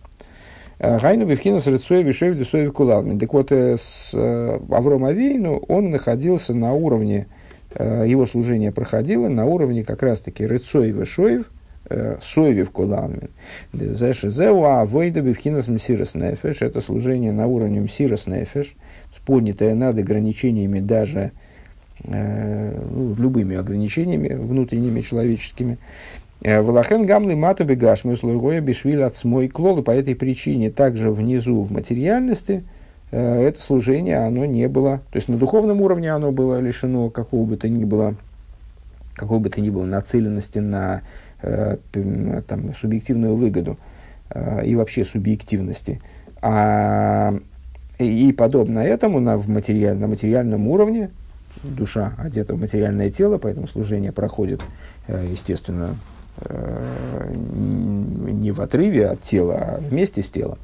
Э, 0.83 0.99
Гайну 0.99 1.27
Бевхинас 1.27 1.67
Рыцой 1.67 2.03
Вишоев 2.03 2.39
Десоев 2.39 2.73
Кулавмин. 2.73 3.19
Так 3.19 3.35
вот, 3.35 3.53
э, 3.53 3.77
с 3.77 4.13
э, 4.15 4.59
Авром 4.71 5.05
Авейну 5.05 5.59
он 5.69 5.91
находился 5.91 6.55
на 6.55 6.73
уровне, 6.73 7.27
его 7.79 8.27
служение 8.27 8.73
проходило 8.73 9.29
на 9.29 9.45
уровне 9.45 9.85
как 9.85 10.03
раз-таки 10.03 10.45
Рыцой 10.45 10.91
Вишоев, 10.91 11.49
Соевив 12.21 12.73
Кулавмин. 12.73 13.31
Зешезеуа 13.73 14.85
Войда 14.85 15.21
Бевхинас 15.21 15.69
Мсирос 15.69 16.17
Нефеш. 16.17 16.63
Это 16.63 16.81
служение 16.81 17.31
на 17.31 17.47
уровне 17.47 17.81
Мсирос 17.81 18.27
Нефеш, 18.27 18.75
поднятое 19.25 19.77
над 19.77 19.99
ограничениями 19.99 20.81
даже 20.81 21.31
Э, 22.05 22.81
ну, 22.91 23.15
любыми 23.15 23.57
ограничениями 23.57 24.29
внутренними 24.29 25.03
человеческими. 25.03 25.77
Э, 26.43 26.61
Валахен 26.63 27.07
гамлы 27.07 27.37
мата 27.37 27.65
бегаш 27.65 28.05
мыслойгоя 28.05 28.61
бешвиль 28.61 29.03
от 29.03 29.17
смой 29.17 29.49
клол. 29.49 29.83
по 29.83 29.91
этой 29.91 30.15
причине 30.15 30.71
также 30.71 31.11
внизу 31.11 31.63
в 31.63 31.73
материальности 31.73 32.65
э, 33.11 33.43
это 33.43 33.61
служение, 33.61 34.19
оно 34.19 34.45
не 34.47 34.69
было, 34.69 35.01
то 35.11 35.17
есть 35.17 35.29
на 35.29 35.37
духовном 35.37 35.83
уровне 35.83 36.13
оно 36.13 36.33
было 36.33 36.59
лишено 36.59 37.11
какого 37.11 37.45
бы 37.45 37.57
то 37.57 37.69
ни 37.69 37.85
было, 37.85 38.15
какого 39.15 39.39
бы 39.39 39.51
то 39.51 39.61
ни 39.61 39.71
было 39.71 39.85
нацеленности 39.85 40.59
на 40.59 41.03
там, 41.43 42.75
субъективную 42.79 43.35
выгоду 43.35 43.79
и 44.63 44.77
вообще 44.77 45.07
субъективности. 45.07 46.03
А, 46.43 47.35
и 47.99 48.33
подобно 48.33 48.81
этому 48.81 49.21
на, 49.21 49.39
в 49.39 49.49
материаль, 49.49 49.97
на 49.97 50.07
материальном 50.07 50.69
уровне 50.69 51.11
душа 51.63 52.13
одета 52.19 52.55
в 52.55 52.61
материальное 52.61 53.11
тело, 53.11 53.39
поэтому 53.39 53.69
служение 53.69 54.13
проходит, 54.13 54.63
э, 55.07 55.29
естественно, 55.31 55.97
э, 55.97 56.20
не 57.31 58.51
в 58.53 58.61
отрыве 58.61 59.07
от 59.09 59.21
тела, 59.23 59.55
а 59.55 59.81
вместе 59.81 60.23
с 60.23 60.31
телом. 60.31 60.59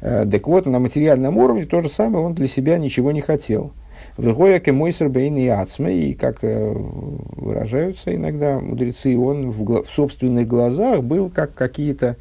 Э, 0.00 0.26
так 0.30 0.46
вот, 0.46 0.66
на 0.66 0.78
материальном 0.78 1.36
уровне 1.38 1.66
то 1.66 1.82
же 1.82 1.88
самое, 1.88 2.24
он 2.24 2.34
для 2.34 2.48
себя 2.48 2.78
ничего 2.78 3.12
не 3.12 3.20
хотел. 3.20 3.72
Вегоя 4.16 4.58
кемойсер 4.60 5.08
бейн 5.08 5.36
и 5.36 5.46
ацме, 5.48 5.94
и 5.94 6.14
как 6.14 6.38
выражаются 6.42 8.14
иногда 8.14 8.58
мудрецы, 8.58 9.16
он 9.16 9.50
в, 9.50 9.84
в 9.84 9.90
собственных 9.90 10.46
глазах 10.46 11.02
был 11.02 11.28
как 11.28 11.54
какие-то, 11.54 12.16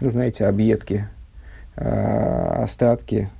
ну, 0.00 0.10
знаете, 0.10 0.44
объедки, 0.44 1.06
остатки, 1.76 3.30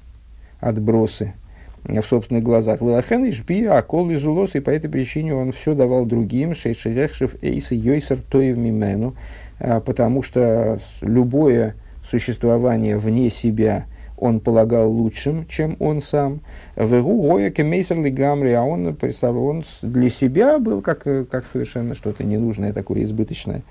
отбросы– 0.61 1.35
в 1.85 2.03
собственных 2.03 2.43
глазах. 2.43 2.81
Вилахен 2.81 3.25
и 3.25 3.31
жби, 3.31 3.65
а 3.65 3.81
кол 3.83 4.11
и 4.11 4.17
зулос, 4.17 4.55
и 4.55 4.61
по 4.61 4.71
этой 4.71 4.89
причине 4.89 5.35
он 5.35 5.53
все 5.53 5.75
давал 5.75 6.07
другим, 6.07 6.55
шейшерехшев 6.55 7.43
эйс 7.43 7.73
и 7.73 7.77
йойсер 7.77 8.19
тоев 8.19 8.57
мимену, 8.57 9.15
а, 9.61 9.81
потому 9.81 10.23
что 10.23 10.79
любое 11.03 11.75
существование 12.09 12.99
вне 12.99 13.31
себя 13.31 13.87
он 14.17 14.41
полагал 14.41 14.91
лучшим, 14.91 15.47
чем 15.47 15.77
он 15.81 16.01
сам. 16.01 16.41
Вегу 16.77 17.21
гоя 17.23 17.51
кемейсер 17.51 18.01
лигамри, 18.01 18.53
а 18.53 18.63
он, 18.63 18.97
он 19.23 19.65
для 19.83 20.09
себя 20.09 20.59
был 20.59 20.81
как, 20.83 21.03
как 21.03 21.47
совершенно 21.47 21.95
что-то 21.95 22.25
ненужное, 22.25 22.73
такое 22.73 23.03
избыточное. 23.03 23.63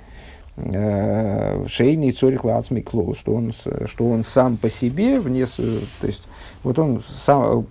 Э, 0.56 1.66
шейный 1.68 2.12
цорих 2.12 2.44
лацми 2.44 2.82
клол, 2.82 3.16
что 3.16 3.34
он, 3.34 3.52
что 3.52 4.08
он 4.08 4.24
сам 4.24 4.58
по 4.58 4.70
себе, 4.70 5.20
вне, 5.20 5.48
то 5.48 6.08
есть 6.08 6.24
вот 6.62 6.78
он, 6.78 7.04
сам, 7.10 7.66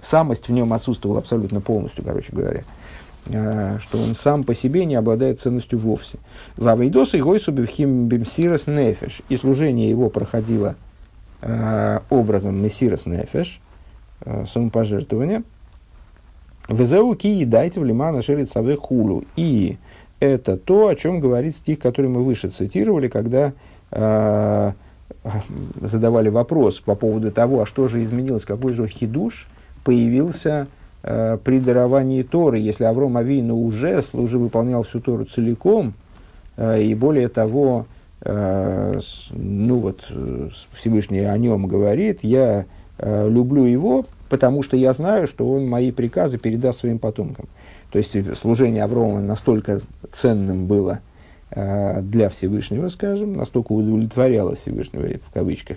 самость 0.00 0.48
в 0.48 0.52
нем 0.52 0.72
отсутствовала 0.72 1.18
абсолютно 1.18 1.60
полностью, 1.60 2.04
короче 2.04 2.30
говоря, 2.30 2.62
э, 3.26 3.78
что 3.80 3.98
он 3.98 4.14
сам 4.14 4.44
по 4.44 4.54
себе 4.54 4.84
не 4.84 4.94
обладает 4.94 5.40
ценностью 5.40 5.80
вовсе. 5.80 6.18
В 6.56 6.68
Авейдос 6.68 7.14
и 7.14 7.20
Гойсу 7.20 7.50
Бимсирос 7.50 8.68
Нефеш, 8.68 9.22
и 9.28 9.36
служение 9.36 9.90
его 9.90 10.10
проходило 10.10 10.76
э, 11.40 11.98
образом 12.08 12.62
Мессирос 12.62 13.06
Нефеш, 13.06 13.60
самопожертвование, 14.46 15.42
Везеу 16.68 17.14
ки 17.14 17.44
дайте 17.44 17.78
в 17.80 17.84
лимана 17.84 18.22
шерит 18.22 18.50
хулу. 18.80 19.24
И 19.36 19.76
это 20.20 20.56
то, 20.56 20.88
о 20.88 20.94
чем 20.94 21.20
говорит 21.20 21.54
стих, 21.56 21.78
который 21.78 22.08
мы 22.08 22.22
выше 22.22 22.48
цитировали, 22.48 23.08
когда 23.08 23.52
э, 23.90 24.72
задавали 25.80 26.28
вопрос 26.28 26.80
по 26.80 26.94
поводу 26.94 27.30
того, 27.30 27.62
а 27.62 27.66
что 27.66 27.88
же 27.88 28.02
изменилось, 28.02 28.44
какой 28.44 28.72
же 28.72 28.86
хидуш 28.86 29.48
появился 29.84 30.66
э, 31.02 31.38
при 31.42 31.58
даровании 31.58 32.22
Торы, 32.22 32.58
если 32.58 32.84
Авром 32.84 33.16
Авину 33.16 33.56
уже 33.56 34.00
служил, 34.02 34.42
выполнял 34.42 34.82
всю 34.82 35.00
Тору 35.00 35.24
целиком, 35.24 35.94
э, 36.56 36.82
и 36.82 36.94
более 36.94 37.28
того, 37.28 37.86
э, 38.22 39.00
ну 39.30 39.78
вот 39.78 40.10
Всевышний 40.74 41.20
о 41.20 41.36
нем 41.36 41.66
говорит, 41.66 42.20
я 42.22 42.60
э, 42.60 42.64
люблю 42.98 43.64
его, 43.64 44.06
потому 44.28 44.62
что 44.62 44.76
я 44.76 44.92
знаю, 44.92 45.26
что 45.26 45.50
он 45.50 45.68
мои 45.68 45.90
приказы 45.92 46.38
передаст 46.38 46.80
своим 46.80 46.98
потомкам. 46.98 47.46
То 47.94 47.98
есть 47.98 48.16
служение 48.36 48.82
Аврома 48.82 49.20
настолько 49.20 49.80
ценным 50.10 50.66
было 50.66 50.98
э, 51.52 52.02
для 52.02 52.28
Всевышнего, 52.28 52.88
скажем, 52.88 53.34
настолько 53.36 53.70
удовлетворяло 53.70 54.56
Всевышнего, 54.56 55.06
в 55.06 55.32
кавычках, 55.32 55.76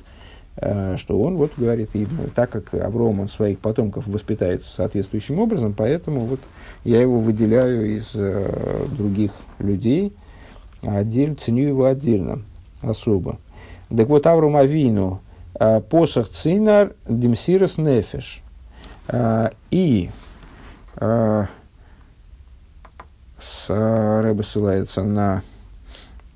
э, 0.56 0.96
что 0.98 1.20
он 1.22 1.38
вот 1.38 1.52
говорит, 1.58 1.92
и, 1.94 2.08
ну, 2.10 2.30
так 2.34 2.50
как 2.50 2.74
Авром 2.74 3.20
он 3.20 3.28
своих 3.28 3.60
потомков 3.60 4.08
воспитает 4.08 4.64
соответствующим 4.64 5.38
образом, 5.38 5.76
поэтому 5.78 6.22
вот 6.22 6.40
я 6.84 7.00
его 7.00 7.20
выделяю 7.20 7.96
из 7.98 8.10
э, 8.16 8.88
других 8.98 9.34
людей, 9.60 10.12
отдель, 10.82 11.36
ценю 11.36 11.68
его 11.68 11.86
отдельно, 11.86 12.42
особо. 12.82 13.38
Так 13.96 14.08
вот, 14.08 14.26
Авром 14.26 14.56
Авину, 14.56 15.22
э, 15.22 15.27
посох 15.90 16.30
цинар 16.30 16.94
демсирос 17.08 17.78
нефеш. 17.78 18.44
Э, 19.08 19.50
и 19.72 20.10
э, 20.98 21.46
Рэбе 23.70 24.44
ссылается 24.44 25.04
на 25.04 25.42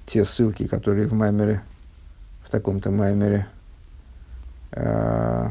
те 0.06 0.26
ссылки, 0.26 0.68
которые 0.68 1.08
в 1.08 1.14
Маймере, 1.14 1.62
в 2.44 2.50
таком-то 2.50 2.92
Маймере, 2.92 3.48
э, 4.72 5.48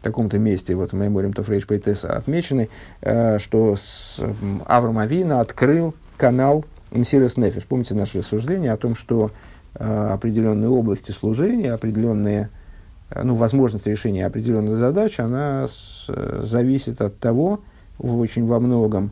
в 0.00 0.02
таком-то 0.02 0.38
месте, 0.38 0.74
вот 0.74 0.92
в 0.92 0.96
Майморем 0.96 1.32
Тофрейш 1.32 1.66
Пейтеса 1.66 2.12
отмечены, 2.14 2.68
э, 3.00 3.38
что 3.38 3.76
э, 4.18 4.34
Авраам 4.66 4.98
Авина 4.98 5.40
открыл 5.40 5.94
канал 6.16 6.64
Мсирес 6.90 7.36
Нефиш. 7.36 7.64
Помните 7.64 7.94
наше 7.94 8.18
рассуждение 8.18 8.72
о 8.72 8.76
том, 8.76 8.94
что 8.94 9.30
э, 9.74 10.08
определенные 10.12 10.68
области 10.68 11.12
служения, 11.12 11.72
определенные 11.72 12.44
э, 12.44 12.57
ну, 13.14 13.34
возможность 13.34 13.86
решения 13.86 14.26
определенных 14.26 14.76
задач, 14.76 15.18
она 15.20 15.66
с, 15.68 16.10
зависит 16.42 17.00
от 17.00 17.18
того, 17.18 17.60
очень 17.98 18.46
во 18.46 18.60
многом, 18.60 19.10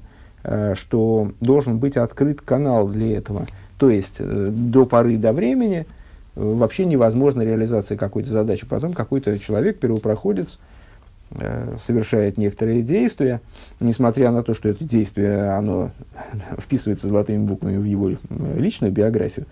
Э, 0.49 0.75
что 0.77 1.33
должен 1.41 1.79
быть 1.79 1.97
открыт 1.97 2.41
канал 2.41 2.87
для 2.87 3.19
этого. 3.19 3.47
То 3.79 3.91
есть 3.91 4.17
э, 4.21 4.49
до 4.49 4.87
поры 4.87 5.17
до 5.17 5.33
времени 5.33 5.87
э, 6.37 6.41
вообще 6.41 6.85
невозможна 6.85 7.43
реализация 7.43 7.99
какой-то 7.99 8.31
задачи. 8.31 8.65
Потом 8.65 8.93
какой-то 8.93 9.37
человек, 9.41 9.81
первопроходец, 9.81 10.59
совершает 11.85 12.39
некоторые 12.39 12.83
действия, 12.83 13.41
несмотря 13.81 14.31
на 14.31 14.45
то, 14.45 14.55
что 14.55 14.69
это 14.69 14.85
действие 14.85 15.51
оно 15.51 15.91
вписывается 16.59 17.09
золотыми 17.09 17.45
буквами 17.45 17.79
в 17.79 17.85
его 17.85 18.13
личную 18.55 18.93
биографию, 18.93 19.47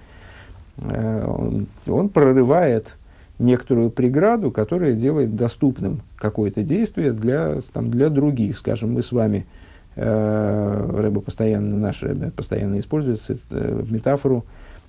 он, 0.77 1.67
он 1.89 2.09
прорывает 2.11 2.95
некоторую 3.39 3.91
преграду, 3.91 4.51
которая 4.51 4.95
делает 4.95 5.37
доступным 5.37 6.03
какое-то 6.17 6.63
действие 6.63 7.13
для, 7.13 7.59
там, 7.73 7.91
для 7.91 8.09
других. 8.09 8.57
Скажем, 8.59 8.93
мы 8.93 9.03
с 9.03 9.13
вами 9.13 9.47
Э, 9.97 10.91
Рэба 10.93 11.21
постоянно, 11.21 11.77
наш 11.77 12.03
Рэба 12.03 12.31
постоянно 12.31 12.79
использует 12.79 13.21
э, 13.51 13.83
метафору 13.89 14.45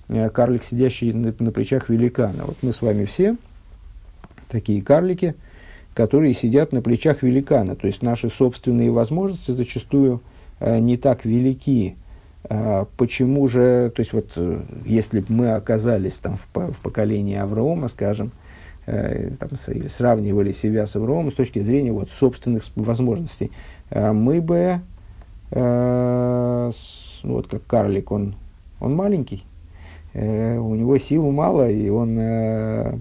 э, 0.08 0.28
карлик, 0.30 0.64
сидящий 0.64 1.12
на, 1.12 1.32
на 1.38 1.52
плечах 1.52 1.88
великана. 1.88 2.44
Вот 2.44 2.56
мы 2.62 2.72
с 2.72 2.82
вами 2.82 3.04
все 3.04 3.36
такие 4.48 4.82
карлики, 4.82 5.34
которые 5.94 6.34
сидят 6.34 6.72
на 6.72 6.82
плечах 6.82 7.22
великана. 7.22 7.76
То 7.76 7.86
есть 7.86 8.02
наши 8.02 8.28
собственные 8.28 8.90
возможности 8.90 9.52
зачастую 9.52 10.22
э, 10.58 10.80
не 10.80 10.96
так 10.96 11.24
велики. 11.24 11.96
Э, 12.48 12.84
почему 12.96 13.48
же, 13.48 13.90
то 13.94 14.00
есть 14.00 14.12
вот 14.12 14.32
э, 14.36 14.60
если 14.84 15.20
бы 15.20 15.26
мы 15.28 15.52
оказались 15.52 16.14
там 16.14 16.36
в, 16.36 16.72
в 16.72 16.80
поколении 16.80 17.36
Авраама, 17.36 17.88
скажем, 17.88 18.30
э, 18.86 19.32
там, 19.38 19.50
сравнивали 19.88 20.52
себя 20.52 20.86
с 20.86 20.94
Авраамом 20.96 21.32
с 21.32 21.34
точки 21.34 21.58
зрения 21.58 21.92
вот, 21.92 22.10
собственных 22.10 22.64
возможностей, 22.76 23.50
э, 23.90 24.12
мы 24.12 24.40
бы, 24.40 24.80
вот 25.52 27.46
как 27.48 27.64
карлик, 27.68 28.10
он, 28.10 28.34
он 28.80 28.96
маленький, 28.96 29.44
у 30.12 30.18
него 30.74 30.98
сил 30.98 31.30
мало, 31.30 31.70
и 31.70 31.88
он 31.88 33.00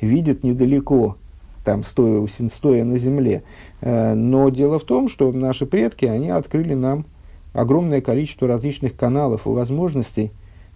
видит 0.00 0.42
недалеко, 0.42 1.16
там, 1.64 1.84
стоя, 1.84 2.26
стоя 2.26 2.82
на 2.82 2.98
земле. 2.98 3.44
Но 3.80 4.48
дело 4.48 4.80
в 4.80 4.84
том, 4.84 5.08
что 5.08 5.30
наши 5.30 5.66
предки, 5.66 6.04
они 6.04 6.30
открыли 6.30 6.74
нам 6.74 7.06
огромное 7.56 8.00
количество 8.00 8.48
различных 8.48 8.96
каналов 8.96 9.46
и 9.46 9.50
возможностей, 9.50 10.30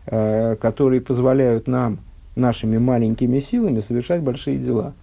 э, 0.07 0.57
которые 0.57 1.01
позволяют 1.01 1.67
нам 1.67 1.99
нашими 2.37 2.79
маленькими 2.79 3.39
силами 3.41 3.81
совершать 3.81 4.23
большие 4.23 4.59
дела. 4.59 4.95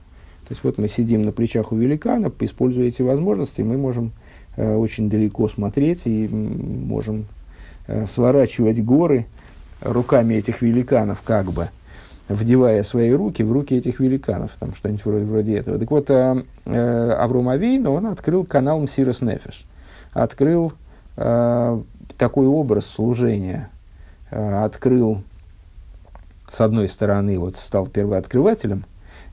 То 0.48 0.54
есть 0.54 0.64
вот 0.64 0.78
мы 0.78 0.88
сидим 0.88 1.24
на 1.24 1.32
плечах 1.32 1.72
у 1.72 1.76
великана, 1.76 2.32
используя 2.40 2.88
эти 2.88 3.02
возможности, 3.02 3.62
мы 3.62 3.78
можем 3.78 4.12
э, 4.56 4.76
очень 4.76 5.10
далеко 5.10 5.48
смотреть 5.50 6.06
и 6.06 6.28
можем 6.28 7.26
сворачивать 8.06 8.84
горы 8.84 9.28
руками 9.80 10.34
этих 10.34 10.62
великанов 10.62 11.22
как 11.24 11.54
бы– 11.54 11.70
вдевая 12.30 12.84
свои 12.84 13.12
руки 13.12 13.44
в 13.44 13.52
руки 13.52 13.76
этих 13.76 14.00
великанов, 14.00 14.52
там 14.60 14.76
что-нибудь 14.76 15.06
вроде, 15.06 15.26
вроде 15.26 15.58
этого. 15.58 15.80
Так 15.80 15.92
вот, 15.92 16.10
э, 16.10 16.44
э, 16.66 17.12
Авром 17.12 17.50
Авейн, 17.50 17.88
он 17.88 18.08
открыл 18.08 18.46
канал 18.46 18.80
Мсирос 18.82 19.22
Нефеш, 19.22 19.66
открыл 20.14 20.72
э, 20.72 20.74
такой 22.18 22.48
образ 22.48 22.86
служения, 22.86 23.70
э, 24.32 24.64
открыл, 24.64 25.22
с 26.50 26.60
одной 26.62 26.90
стороны, 26.90 27.40
вот 27.40 27.58
стал 27.58 27.88
первооткрывателем, 27.88 28.86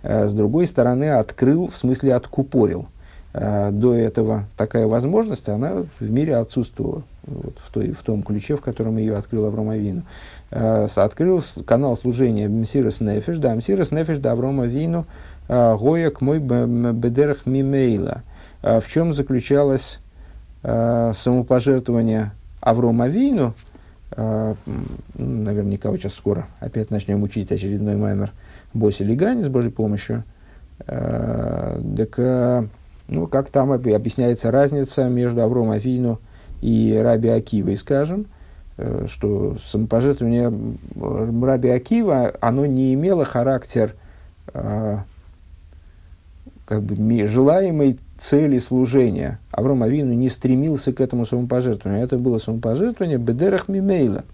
э, 0.02 0.26
с 0.26 0.32
другой 0.32 0.66
стороны, 0.66 1.10
открыл, 1.10 1.70
в 1.70 1.76
смысле 1.76 2.14
откупорил. 2.14 2.86
Э, 3.32 3.70
до 3.72 3.94
этого 3.94 4.44
такая 4.56 4.86
возможность, 4.86 5.48
она 5.48 5.84
в 5.98 6.10
мире 6.10 6.36
отсутствовала 6.36 7.02
вот, 7.26 7.56
в, 7.58 7.72
той, 7.72 7.92
в 7.92 8.02
том 8.02 8.22
ключе, 8.22 8.56
в 8.56 8.60
котором 8.60 8.96
ее 8.98 9.16
открыл 9.16 9.46
Авром 9.46 9.70
Авину. 9.70 10.02
Э, 10.50 10.86
открыл 10.94 11.42
канал 11.66 11.96
служения 11.96 12.48
Мсирос 12.48 13.00
Нефиш, 13.00 13.38
да, 13.38 13.54
Мсирос 13.54 13.90
Нефиш, 13.92 14.18
да, 14.18 14.32
Аврома 14.32 14.66
Вину, 14.66 15.06
э, 15.48 15.76
Гояк 15.76 16.20
мой 16.20 16.38
бедерах 16.38 17.46
мимейла. 17.46 18.22
Э, 18.62 18.80
в 18.80 18.88
чем 18.88 19.12
заключалось 20.64 21.18
самопожертвование 21.18 22.32
Аврома 22.60 23.08
Вину, 23.08 23.54
наверняка 24.16 25.90
вот 25.90 26.00
сейчас 26.00 26.14
скоро 26.14 26.46
опять 26.60 26.90
начнем 26.90 27.22
учить 27.22 27.52
очередной 27.52 27.96
маймер 27.96 28.32
Боси 28.72 29.02
Лигани 29.02 29.42
с 29.42 29.48
Божьей 29.48 29.70
помощью. 29.70 30.24
Так, 30.78 32.18
ну, 33.08 33.26
как 33.26 33.50
там 33.50 33.72
объясняется 33.72 34.50
разница 34.50 35.08
между 35.08 35.42
Авром 35.42 35.70
Авину 35.70 36.20
и 36.62 36.98
Раби 37.02 37.28
Акивой, 37.28 37.76
скажем, 37.76 38.26
Э, 38.76 39.06
что 39.08 39.56
самопожертвование 39.64 40.52
Раби 40.96 41.68
Акива, 41.68 42.32
оно 42.40 42.66
не 42.66 42.92
имело 42.94 43.24
характер 43.24 43.94
э, 44.52 44.98
как 46.64 46.82
бы, 46.82 47.26
желаемой 47.26 48.00
цели 48.18 48.58
служения. 48.58 49.38
Авраам 49.50 49.82
Авину 49.82 50.12
не 50.12 50.30
стремился 50.30 50.92
к 50.92 51.00
этому 51.00 51.24
самопожертвованию. 51.24 52.04
Это 52.04 52.18
было 52.18 52.38
самопожертвование 52.38 53.18
бедерах 53.18 53.68
мимейла. 53.68 54.24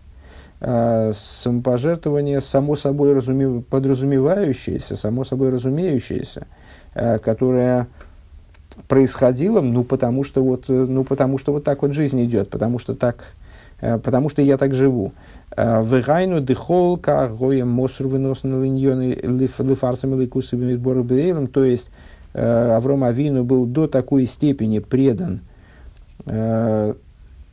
Э, 0.60 1.12
самопожертвование 1.14 2.40
само 2.40 2.76
собой 2.76 3.14
разуме, 3.14 3.62
подразумевающееся, 3.62 4.96
само 4.96 5.24
собой 5.24 5.50
разумеющееся, 5.50 6.46
которое 6.92 7.86
происходило, 8.88 9.60
ну 9.60 9.84
потому 9.84 10.24
что 10.24 10.42
вот, 10.42 10.68
ну 10.68 11.04
потому 11.04 11.38
что 11.38 11.52
вот 11.52 11.64
так 11.64 11.82
вот 11.82 11.92
жизнь 11.92 12.22
идет, 12.24 12.50
потому 12.50 12.78
что 12.78 12.94
так 12.94 13.34
Э, 13.80 13.98
потому 13.98 14.28
что 14.28 14.42
я 14.42 14.56
так 14.56 14.74
живу. 14.74 15.12
Вегайну 15.56 16.40
дехол 16.40 16.96
каргоем 16.96 17.68
моср 17.68 18.06
вынос 18.06 18.44
линьоны 18.44 19.18
лифарсам 19.20 20.14
или 20.14 20.26
кусами 20.26 20.76
бейлом. 20.76 21.48
То 21.48 21.64
есть 21.64 21.90
э, 22.32 22.70
Авром 22.72 23.04
Авину 23.04 23.44
был 23.44 23.66
до 23.66 23.86
такой 23.86 24.26
степени 24.26 24.78
предан 24.78 25.40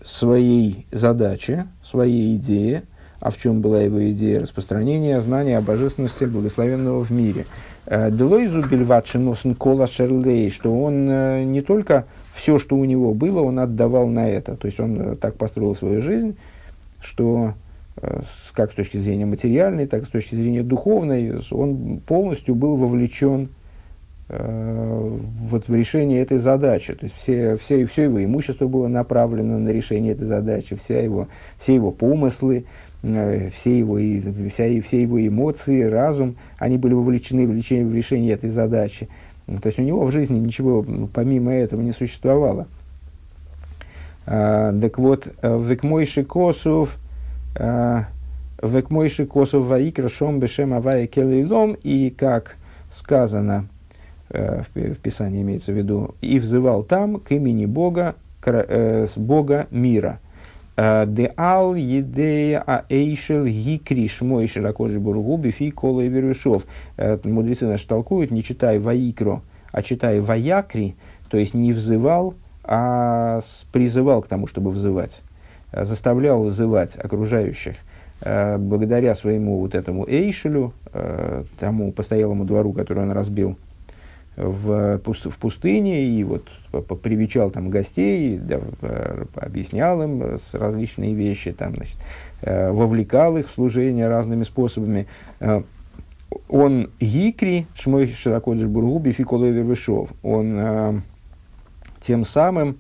своей 0.05 0.85
задаче, 0.91 1.67
своей 1.81 2.35
идее, 2.35 2.83
а 3.21 3.31
в 3.31 3.37
чем 3.37 3.61
была 3.61 3.81
его 3.81 4.11
идея? 4.11 4.41
Распространение 4.41 5.21
знания 5.21 5.57
о 5.57 5.61
божественности 5.61 6.25
благословенного 6.25 7.03
в 7.03 7.09
мире. 7.09 7.45
Делойзу 7.85 8.61
бельватшиносен 8.61 9.55
кола 9.55 9.87
шерлей, 9.87 10.51
что 10.51 10.77
он 10.77 11.05
не 11.51 11.61
только 11.61 12.05
все, 12.37 12.59
что 12.59 12.75
у 12.75 12.85
него 12.85 13.13
было, 13.13 13.41
он 13.41 13.59
отдавал 13.59 14.07
на 14.07 14.29
это. 14.29 14.55
То 14.55 14.67
есть 14.67 14.79
он 14.79 15.01
э, 15.01 15.15
так 15.15 15.35
построил 15.35 15.75
свою 15.75 16.01
жизнь, 16.01 16.37
что 17.01 17.53
э, 17.97 18.21
как 18.53 18.71
с 18.71 18.75
точки 18.75 18.97
зрения 18.97 19.25
материальной, 19.25 19.87
так 19.87 20.03
и 20.03 20.05
с 20.05 20.09
точки 20.09 20.35
зрения 20.35 20.63
духовной, 20.63 21.41
он 21.51 21.99
полностью 22.05 22.55
был 22.55 22.77
вовлечен 22.77 23.45
э, 23.45 23.47
вот 24.29 25.69
в 25.69 25.75
решение 25.75 26.21
этой 26.21 26.37
задачи. 26.37 26.93
То 26.93 27.05
есть 27.05 27.15
все, 27.15 27.55
все, 27.55 27.85
все 27.85 28.03
его 28.03 28.23
имущество 28.23 28.67
было 28.67 28.87
направлено 28.87 29.57
на 29.57 29.69
решение 29.69 30.13
этой 30.13 30.27
задачи, 30.27 30.75
вся 30.75 31.01
его, 31.01 31.27
все 31.57 31.75
его 31.75 31.91
помыслы, 31.91 32.65
э, 33.03 33.49
все 33.51 33.79
его, 33.79 33.95
вся, 34.49 34.81
все 34.81 35.01
его 35.01 35.25
эмоции, 35.25 35.83
разум, 35.83 36.35
они 36.57 36.77
были 36.77 36.93
вовлечены 36.93 37.47
в 37.47 37.55
решение, 37.55 37.85
в 37.85 37.95
решение 37.95 38.33
этой 38.33 38.49
задачи. 38.49 39.07
То 39.45 39.67
есть 39.67 39.79
у 39.79 39.81
него 39.81 40.03
в 40.05 40.11
жизни 40.11 40.39
ничего 40.39 40.83
ну, 40.85 41.07
помимо 41.07 41.53
этого 41.53 41.81
не 41.81 41.93
существовало. 41.93 42.67
А, 44.25 44.77
так 44.77 44.97
вот, 44.97 45.29
э, 45.41 45.61
векмойши 45.61 46.25
косов, 46.25 46.97
векмойши 48.61 49.25
косов 49.25 49.65
ваикра 49.65 50.09
шом 50.09 50.39
бешем 50.39 50.73
авая 50.73 51.07
келейлом, 51.07 51.77
и 51.81 52.09
как 52.09 52.57
сказано 52.89 53.67
э, 53.69 53.76
в, 54.29 54.65
в 54.75 54.97
Писании 54.97 55.41
имеется 55.41 55.71
в 55.71 55.77
виду, 55.77 56.15
и 56.21 56.39
взывал 56.39 56.83
там 56.83 57.19
к 57.19 57.31
имени 57.31 57.65
Бога, 57.65 58.15
э, 58.45 59.07
с 59.07 59.17
Бога 59.17 59.67
мира– 59.71 60.19
Де 60.77 61.33
ал 61.35 61.73
едея 61.73 62.63
а 62.65 62.85
эйшел 62.89 63.45
гикриш 63.45 64.21
мой 64.21 64.45
широкожий 64.47 64.99
бургу 64.99 65.37
бифи 65.37 65.71
кола 65.71 66.01
и 66.01 66.07
вервишов. 66.07 66.67
Э, 66.97 67.17
мудрецы 67.23 67.65
наши 67.65 67.87
толкуют, 67.87 68.29
не 68.29 68.43
читай 68.43 68.77
ваикро, 68.77 69.41
а 69.71 69.81
читай 69.81 70.19
ваякри, 70.19 70.95
то 71.29 71.37
есть 71.37 71.55
не 71.55 71.73
взывал, 71.73 72.35
а 72.63 73.39
призывал 73.71 74.21
к 74.21 74.27
тому, 74.27 74.45
чтобы 74.45 74.69
взывать, 74.69 75.23
э, 75.71 75.83
заставлял 75.83 76.43
взывать 76.43 76.95
окружающих 76.95 77.77
э, 78.21 78.59
благодаря 78.59 79.15
своему 79.15 79.59
вот 79.59 79.73
этому 79.73 80.07
эйшелю, 80.07 80.73
тому 81.59 81.91
постоялому 81.91 82.45
двору, 82.45 82.73
который 82.73 83.03
он 83.03 83.11
разбил 83.11 83.57
в, 84.37 84.99
в 84.99 85.39
пустыне 85.39 86.05
и 86.05 86.23
вот 86.23 86.47
привечал 87.01 87.49
там 87.49 87.71
гостей, 87.71 88.37
да, 88.37 88.61
объяснял 89.35 90.01
им 90.03 90.37
различные 90.53 91.15
вещи, 91.15 91.51
там, 91.51 91.75
значит, 91.75 91.97
э, 92.43 92.71
вовлекал 92.71 93.37
их 93.37 93.49
в 93.49 93.53
служение 93.53 94.07
разными 94.07 94.43
способами. 94.43 95.07
Э, 95.39 95.63
он 96.49 96.91
гикри, 96.99 97.65
шмой 97.73 98.07
широкодыш 98.07 98.67
бургуби 98.67 99.11
фиколовер 99.11 99.63
вышов, 99.63 100.09
он 100.21 100.55
э, 100.59 100.93
тем 101.99 102.23
самым 102.23 102.77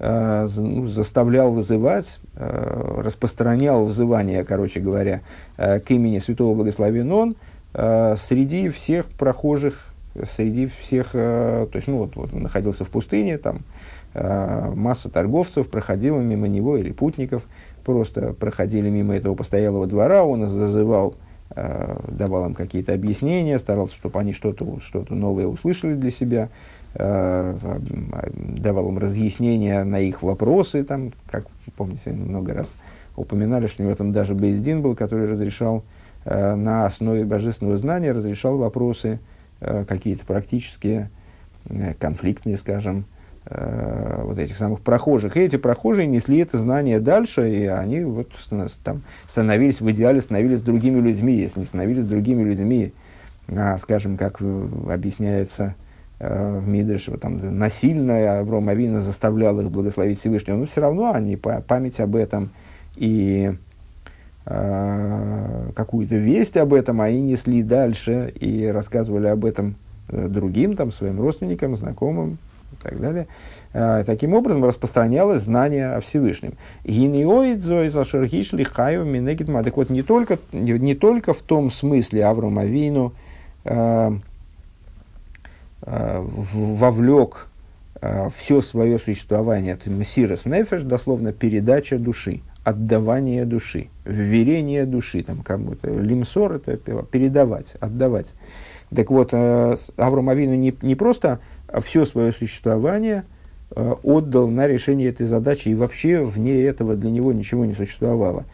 ну, 0.00 0.84
заставлял 0.86 1.52
вызывать, 1.52 2.18
распространял 2.34 3.84
вызывание, 3.84 4.44
короче 4.44 4.80
говоря, 4.80 5.22
к 5.56 5.84
имени 5.88 6.18
святого 6.18 6.52
благословен 6.54 7.10
он 7.12 7.36
среди 7.72 8.68
всех 8.70 9.06
прохожих 9.06 9.93
среди 10.22 10.66
всех, 10.66 11.10
э, 11.14 11.66
то 11.70 11.76
есть, 11.76 11.88
ну, 11.88 11.98
вот, 11.98 12.16
вот 12.16 12.32
он 12.32 12.42
находился 12.42 12.84
в 12.84 12.88
пустыне, 12.88 13.38
там 13.38 13.60
э, 14.14 14.72
масса 14.74 15.10
торговцев 15.10 15.68
проходила 15.68 16.20
мимо 16.20 16.46
него, 16.46 16.76
или 16.76 16.92
путников 16.92 17.42
просто 17.84 18.32
проходили 18.32 18.88
мимо 18.88 19.14
этого 19.14 19.34
постоялого 19.34 19.86
двора, 19.86 20.24
он 20.24 20.44
их 20.44 20.50
зазывал, 20.50 21.16
э, 21.50 21.98
давал 22.08 22.46
им 22.46 22.54
какие-то 22.54 22.94
объяснения, 22.94 23.58
старался, 23.58 23.96
чтобы 23.96 24.20
они 24.20 24.32
что-то 24.32 24.78
что 24.80 25.04
новое 25.10 25.46
услышали 25.46 25.94
для 25.94 26.10
себя, 26.10 26.48
давал 26.94 28.88
им 28.90 28.98
разъяснения 28.98 29.82
на 29.82 29.98
их 29.98 30.22
вопросы, 30.22 30.84
там, 30.84 31.12
как 31.28 31.46
помните, 31.76 32.12
много 32.12 32.54
раз 32.54 32.76
упоминали, 33.16 33.66
что 33.66 33.82
у 33.82 33.86
него 33.86 33.96
там 33.96 34.12
даже 34.12 34.36
Бейздин 34.36 34.80
был, 34.80 34.94
который 34.94 35.26
разрешал 35.26 35.82
на 36.24 36.86
основе 36.86 37.24
божественного 37.24 37.76
знания, 37.78 38.12
разрешал 38.12 38.58
вопросы, 38.58 39.18
какие-то 39.60 40.24
практические, 40.26 41.10
конфликтные, 41.98 42.56
скажем, 42.56 43.06
вот 43.46 44.38
этих 44.38 44.56
самых 44.56 44.80
прохожих. 44.80 45.36
И 45.36 45.40
эти 45.40 45.56
прохожие 45.56 46.06
несли 46.06 46.38
это 46.38 46.58
знание 46.58 46.98
дальше, 46.98 47.50
и 47.50 47.66
они 47.66 48.00
вот 48.00 48.32
там 48.82 49.02
становились, 49.26 49.80
в 49.80 49.90
идеале 49.90 50.20
становились 50.20 50.60
другими 50.60 51.00
людьми. 51.00 51.34
Если 51.34 51.60
не 51.60 51.66
становились 51.66 52.04
другими 52.04 52.42
людьми, 52.42 52.92
а, 53.48 53.76
скажем, 53.78 54.16
как 54.16 54.40
объясняется 54.40 55.74
Э, 56.20 56.58
в 56.60 56.68
Мидреше, 56.68 57.16
там, 57.18 57.58
насильно 57.58 58.38
Авром 58.38 58.68
Авина 58.68 59.00
заставлял 59.00 59.60
их 59.60 59.70
благословить 59.70 60.20
Всевышнего, 60.20 60.56
но 60.56 60.66
все 60.66 60.80
равно 60.80 61.12
они 61.12 61.36
память 61.36 61.98
об 61.98 62.14
этом 62.14 62.50
и 62.94 63.52
э, 63.52 63.56
какую-то 64.44 66.16
весть 66.16 66.56
об 66.56 66.74
этом 66.74 67.00
они 67.00 67.22
несли 67.22 67.62
дальше 67.62 68.32
и 68.38 68.66
рассказывали 68.66 69.28
об 69.28 69.44
этом 69.44 69.76
э, 70.08 70.28
другим, 70.28 70.76
там, 70.76 70.92
своим 70.92 71.20
родственникам, 71.20 71.76
знакомым 71.76 72.38
и 72.72 72.82
так 72.82 73.00
далее. 73.00 73.26
Э, 73.72 74.04
таким 74.04 74.34
образом 74.34 74.64
распространялось 74.64 75.44
знание 75.44 75.94
о 75.94 76.00
Всевышнем. 76.00 76.54
Так 79.64 79.76
вот, 79.76 79.90
не 79.90 80.02
только, 80.02 80.38
не, 80.52 80.72
не 80.72 80.94
только 80.94 81.32
в 81.32 81.40
том 81.40 81.70
смысле 81.70 82.24
Авром 82.24 82.58
Авину 82.58 83.12
э, 83.64 84.12
Э, 85.86 86.24
вовлек 86.26 87.48
э, 88.00 88.30
все 88.34 88.62
свое 88.62 88.98
существование, 88.98 89.74
это 89.74 89.90
мессирос 89.90 90.46
нефеш, 90.46 90.80
дословно 90.80 91.34
передача 91.34 91.98
души, 91.98 92.40
отдавание 92.64 93.44
души, 93.44 93.88
вверение 94.04 94.86
души, 94.86 95.22
там 95.22 95.42
кому-то, 95.42 95.88
лимсор 95.88 96.54
это 96.54 97.02
передавать, 97.04 97.76
отдавать. 97.80 98.34
Так 98.94 99.10
вот, 99.10 99.30
э, 99.32 99.76
Авраам 99.96 100.26
не, 100.36 100.74
не 100.80 100.94
просто 100.94 101.40
все 101.82 102.04
свое 102.04 102.32
существование 102.32 103.24
отдал 104.04 104.48
на 104.48 104.68
решение 104.68 105.08
этой 105.08 105.26
задачи, 105.26 105.68
и 105.68 105.74
вообще 105.74 106.22
вне 106.22 106.62
этого 106.62 106.94
для 106.94 107.10
него 107.10 107.32
ничего 107.32 107.64
не 107.64 107.74
существовало, 107.74 108.44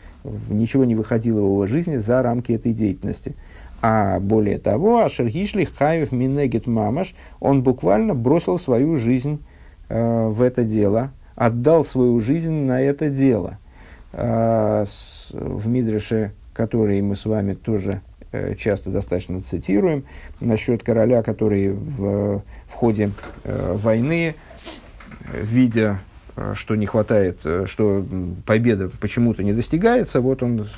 ничего 0.48 0.84
не 0.86 0.94
выходило 0.94 1.40
в 1.40 1.44
его 1.44 1.66
жизни 1.66 1.96
за 1.96 2.22
рамки 2.22 2.52
этой 2.52 2.72
деятельности– 2.72 3.34
а 3.82 4.20
более 4.20 4.58
того, 4.58 5.04
Ашергишли 5.04 5.64
Хаев 5.64 6.12
Минегет 6.12 6.66
Мамаш, 6.66 7.14
он 7.40 7.62
буквально 7.62 8.14
бросил 8.14 8.58
свою 8.58 8.98
жизнь 8.98 9.42
э, 9.88 10.28
в 10.28 10.42
это 10.42 10.64
дело, 10.64 11.12
отдал 11.34 11.84
свою 11.84 12.20
жизнь 12.20 12.52
на 12.52 12.80
это 12.82 13.08
дело. 13.08 13.58
С, 14.12 15.28
в 15.30 15.68
Мидреше, 15.68 16.32
который 16.52 17.00
мы 17.00 17.16
с 17.16 17.24
вами 17.24 17.54
тоже 17.54 18.02
э, 18.32 18.54
часто 18.56 18.90
достаточно 18.90 19.40
цитируем, 19.40 20.04
насчет 20.40 20.82
короля, 20.82 21.22
который 21.22 21.70
в, 21.70 22.42
в 22.66 22.72
ходе 22.72 23.12
э, 23.44 23.76
войны, 23.76 24.34
видя 25.32 26.00
э, 26.36 26.54
что 26.56 26.74
не 26.74 26.86
хватает, 26.86 27.40
что 27.66 28.04
победа 28.46 28.90
почему-то 29.00 29.42
не 29.42 29.52
достигается, 29.52 30.20
вот 30.20 30.42
он 30.42 30.68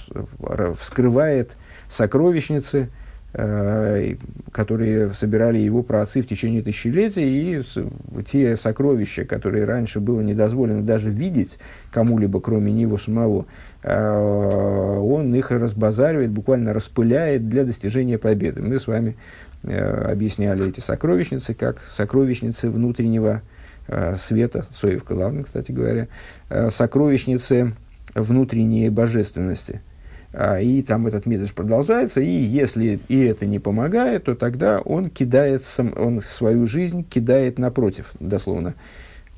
вскрывает 0.79 1.57
сокровищницы, 1.89 2.91
которые 3.33 5.15
собирали 5.15 5.59
его 5.59 5.83
праотцы 5.83 6.21
в 6.21 6.27
течение 6.27 6.63
тысячелетий, 6.63 7.61
и 7.61 7.63
те 8.31 8.57
сокровища, 8.59 9.25
которые 9.25 9.65
раньше 9.65 10.01
было 10.01 10.21
недозволено 10.21 10.83
даже 10.83 11.09
видеть 11.09 11.59
кому-либо, 11.91 12.41
кроме 12.41 12.73
него 12.73 12.99
самого, 12.99 13.47
э, 13.83 14.99
он 14.99 15.35
их 15.35 15.51
разбазаривает, 15.51 16.31
буквально 16.31 16.75
распыляет 16.75 17.49
для 17.49 17.65
достижения 17.65 18.19
победы. 18.19 18.61
Мы 18.61 18.79
с 18.79 18.87
вами 18.87 19.17
э, 19.63 20.11
объясняли 20.13 20.69
эти 20.69 20.81
сокровищницы 20.81 21.55
как 21.55 21.81
сокровищницы 21.91 22.71
внутреннего 22.71 23.43
света, 24.17 24.65
Соевка, 24.73 25.15
главное, 25.15 25.43
кстати 25.43 25.73
говоря, 25.73 26.07
сокровищницы 26.71 27.73
внутренней 28.15 28.91
божественности– 28.91 29.81
и 30.33 30.83
там 30.83 31.07
этот 31.07 31.27
мидрш 31.27 31.53
продолжается, 31.53 32.21
и 32.21 32.31
если 32.31 32.99
и 33.09 33.21
это 33.25 33.45
не 33.45 33.59
помогает, 33.59 34.25
то 34.25 34.35
тогда 34.35 34.81
он 34.81 35.11
кидает, 35.11 35.63
сам, 35.63 35.93
он 35.97 36.23
свою 36.23 36.67
жизнь 36.67 37.05
кидает 37.05 37.59
напротив, 37.59 38.13
дословно. 38.19 38.75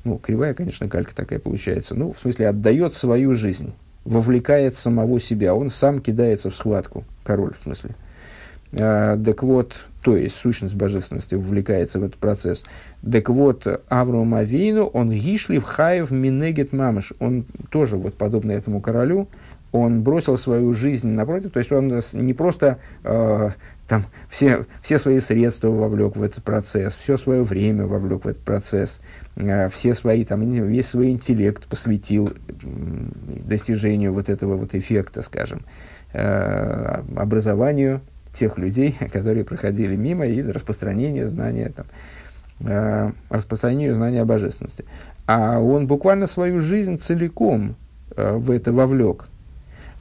Ну, 0.05 0.17
кривая, 0.17 0.53
конечно, 0.53 0.87
калька 0.87 1.13
такая 1.13 1.39
получается. 1.39 1.95
Ну, 1.95 2.13
в 2.13 2.19
смысле, 2.19 2.47
отдает 2.47 2.95
свою 2.95 3.33
жизнь, 3.33 3.73
вовлекает 4.05 4.77
самого 4.77 5.19
себя, 5.19 5.53
он 5.53 5.69
сам 5.69 5.99
кидается 5.99 6.49
в 6.49 6.55
схватку, 6.55 7.03
король, 7.23 7.55
в 7.59 7.63
смысле. 7.63 7.95
А, 8.73 9.17
так 9.17 9.43
вот, 9.43 9.75
то 10.01 10.15
есть 10.17 10.35
сущность 10.35 10.75
божественности 10.75 11.35
вовлекается 11.35 11.99
в 11.99 12.03
этот 12.03 12.17
процесс. 12.17 12.63
Так 13.09 13.29
вот, 13.29 13.65
Авраам 13.87 14.35
Авейну, 14.35 14.85
он 14.85 15.11
гишлив 15.11 15.63
хаев 15.63 16.11
минегет 16.11 16.73
мамыш, 16.73 17.13
он 17.19 17.45
тоже, 17.69 17.97
вот 17.97 18.15
подобно 18.15 18.51
этому 18.51 18.81
королю, 18.81 19.27
он 19.71 20.03
бросил 20.03 20.37
свою 20.37 20.73
жизнь 20.73 21.07
напротив, 21.07 21.51
то 21.51 21.59
есть 21.59 21.71
он 21.71 22.01
не 22.13 22.33
просто 22.33 22.79
э, 23.03 23.49
там, 23.87 24.05
все, 24.29 24.65
все 24.81 24.97
свои 24.97 25.19
средства 25.19 25.67
вовлек 25.69 26.15
в 26.15 26.23
этот 26.23 26.43
процесс, 26.43 26.95
все 26.95 27.17
свое 27.17 27.43
время 27.43 27.85
вовлек 27.85 28.25
в 28.25 28.27
этот 28.27 28.41
процесс, 28.41 28.99
э, 29.35 29.69
все 29.69 29.93
свои, 29.93 30.23
там, 30.25 30.49
весь 30.49 30.87
свой 30.87 31.09
интеллект 31.09 31.65
посвятил 31.67 32.33
достижению 32.63 34.13
вот 34.13 34.29
этого 34.29 34.55
вот 34.55 34.73
эффекта, 34.73 35.21
скажем, 35.21 35.59
э, 36.13 37.01
образованию 37.15 38.01
тех 38.35 38.57
людей, 38.57 38.95
которые 39.11 39.43
проходили 39.43 39.95
мимо, 39.95 40.25
и 40.25 40.41
распространению 40.41 41.29
знания, 41.29 41.71
там, 41.75 41.85
э, 42.61 43.11
распространению 43.29 43.95
знания 43.95 44.21
о 44.21 44.25
божественности. 44.25 44.85
А 45.25 45.59
он 45.59 45.87
буквально 45.87 46.27
свою 46.27 46.59
жизнь 46.61 46.99
целиком 46.99 47.75
э, 48.15 48.35
в 48.35 48.51
это 48.51 48.71
вовлек– 48.71 49.27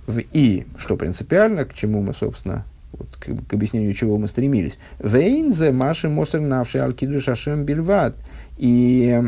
в 0.07 0.21
и, 0.33 0.67
что 0.77 0.97
принципиально, 0.97 1.65
к 1.65 1.75
чему 1.75 2.03
мы, 2.03 2.15
собственно, 2.15 2.65
вот, 2.93 3.09
к, 3.19 3.49
к 3.49 3.53
объяснению 3.53 3.93
чего 3.95 4.19
мы 4.19 4.29
стремились. 4.29 4.79
Вейнзе 4.99 5.73
маши 5.73 6.09
мосер 6.09 6.41
навши 6.41 6.79
алкиду 6.79 7.21
шашем 7.21 7.65
бельват. 7.65 8.15
И 8.59 9.23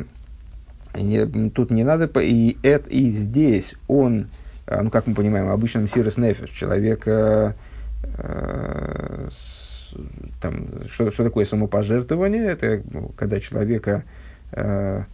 не, 0.94 1.50
тут 1.50 1.70
не 1.70 1.84
надо, 1.84 2.08
и, 2.20 2.56
это, 2.62 2.88
и 2.90 3.10
здесь 3.10 3.74
он, 3.88 4.28
ну, 4.70 4.90
как 4.90 5.06
мы 5.06 5.14
понимаем, 5.14 5.48
обычным 5.48 5.88
сирос 5.88 6.16
нефиш, 6.16 6.50
человек, 6.50 7.02
э, 7.06 7.10
э, 7.10 7.52
там, 10.40 10.86
что, 10.88 11.10
что 11.10 11.24
такое 11.24 11.44
самопожертвование? 11.44 12.44
Это 12.44 12.82
ну, 12.90 13.08
когда 13.16 13.40
человека 13.40 14.04
э, 14.52 15.04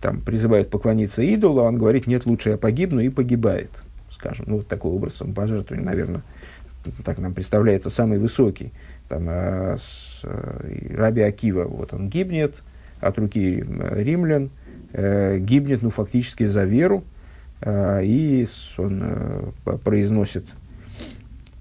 там, 0.00 0.20
призывают 0.20 0.70
поклониться 0.70 1.22
идолу, 1.22 1.60
а 1.60 1.64
он 1.64 1.78
говорит, 1.78 2.06
нет, 2.06 2.26
лучше 2.26 2.50
я 2.50 2.56
погибну, 2.56 3.00
и 3.00 3.08
погибает 3.08 3.70
скажем, 4.20 4.46
ну, 4.48 4.56
вот 4.58 4.68
такой 4.68 4.92
образ 4.92 5.14
самопожертвования, 5.14 5.84
наверное, 5.84 6.22
так 7.04 7.18
нам 7.18 7.34
представляется 7.34 7.90
самый 7.90 8.18
высокий. 8.18 8.72
Там, 9.08 9.26
э, 9.28 9.76
с, 9.78 10.20
э, 10.22 10.94
Раби 10.94 11.22
Акива, 11.22 11.64
вот 11.64 11.92
он 11.92 12.08
гибнет 12.08 12.54
от 13.00 13.18
руки 13.18 13.64
римлян, 13.92 14.50
э, 14.92 15.38
гибнет, 15.38 15.82
ну, 15.82 15.90
фактически 15.90 16.44
за 16.44 16.64
веру, 16.64 17.02
э, 17.62 18.04
и 18.04 18.46
он 18.76 19.00
э, 19.02 19.76
произносит, 19.84 20.44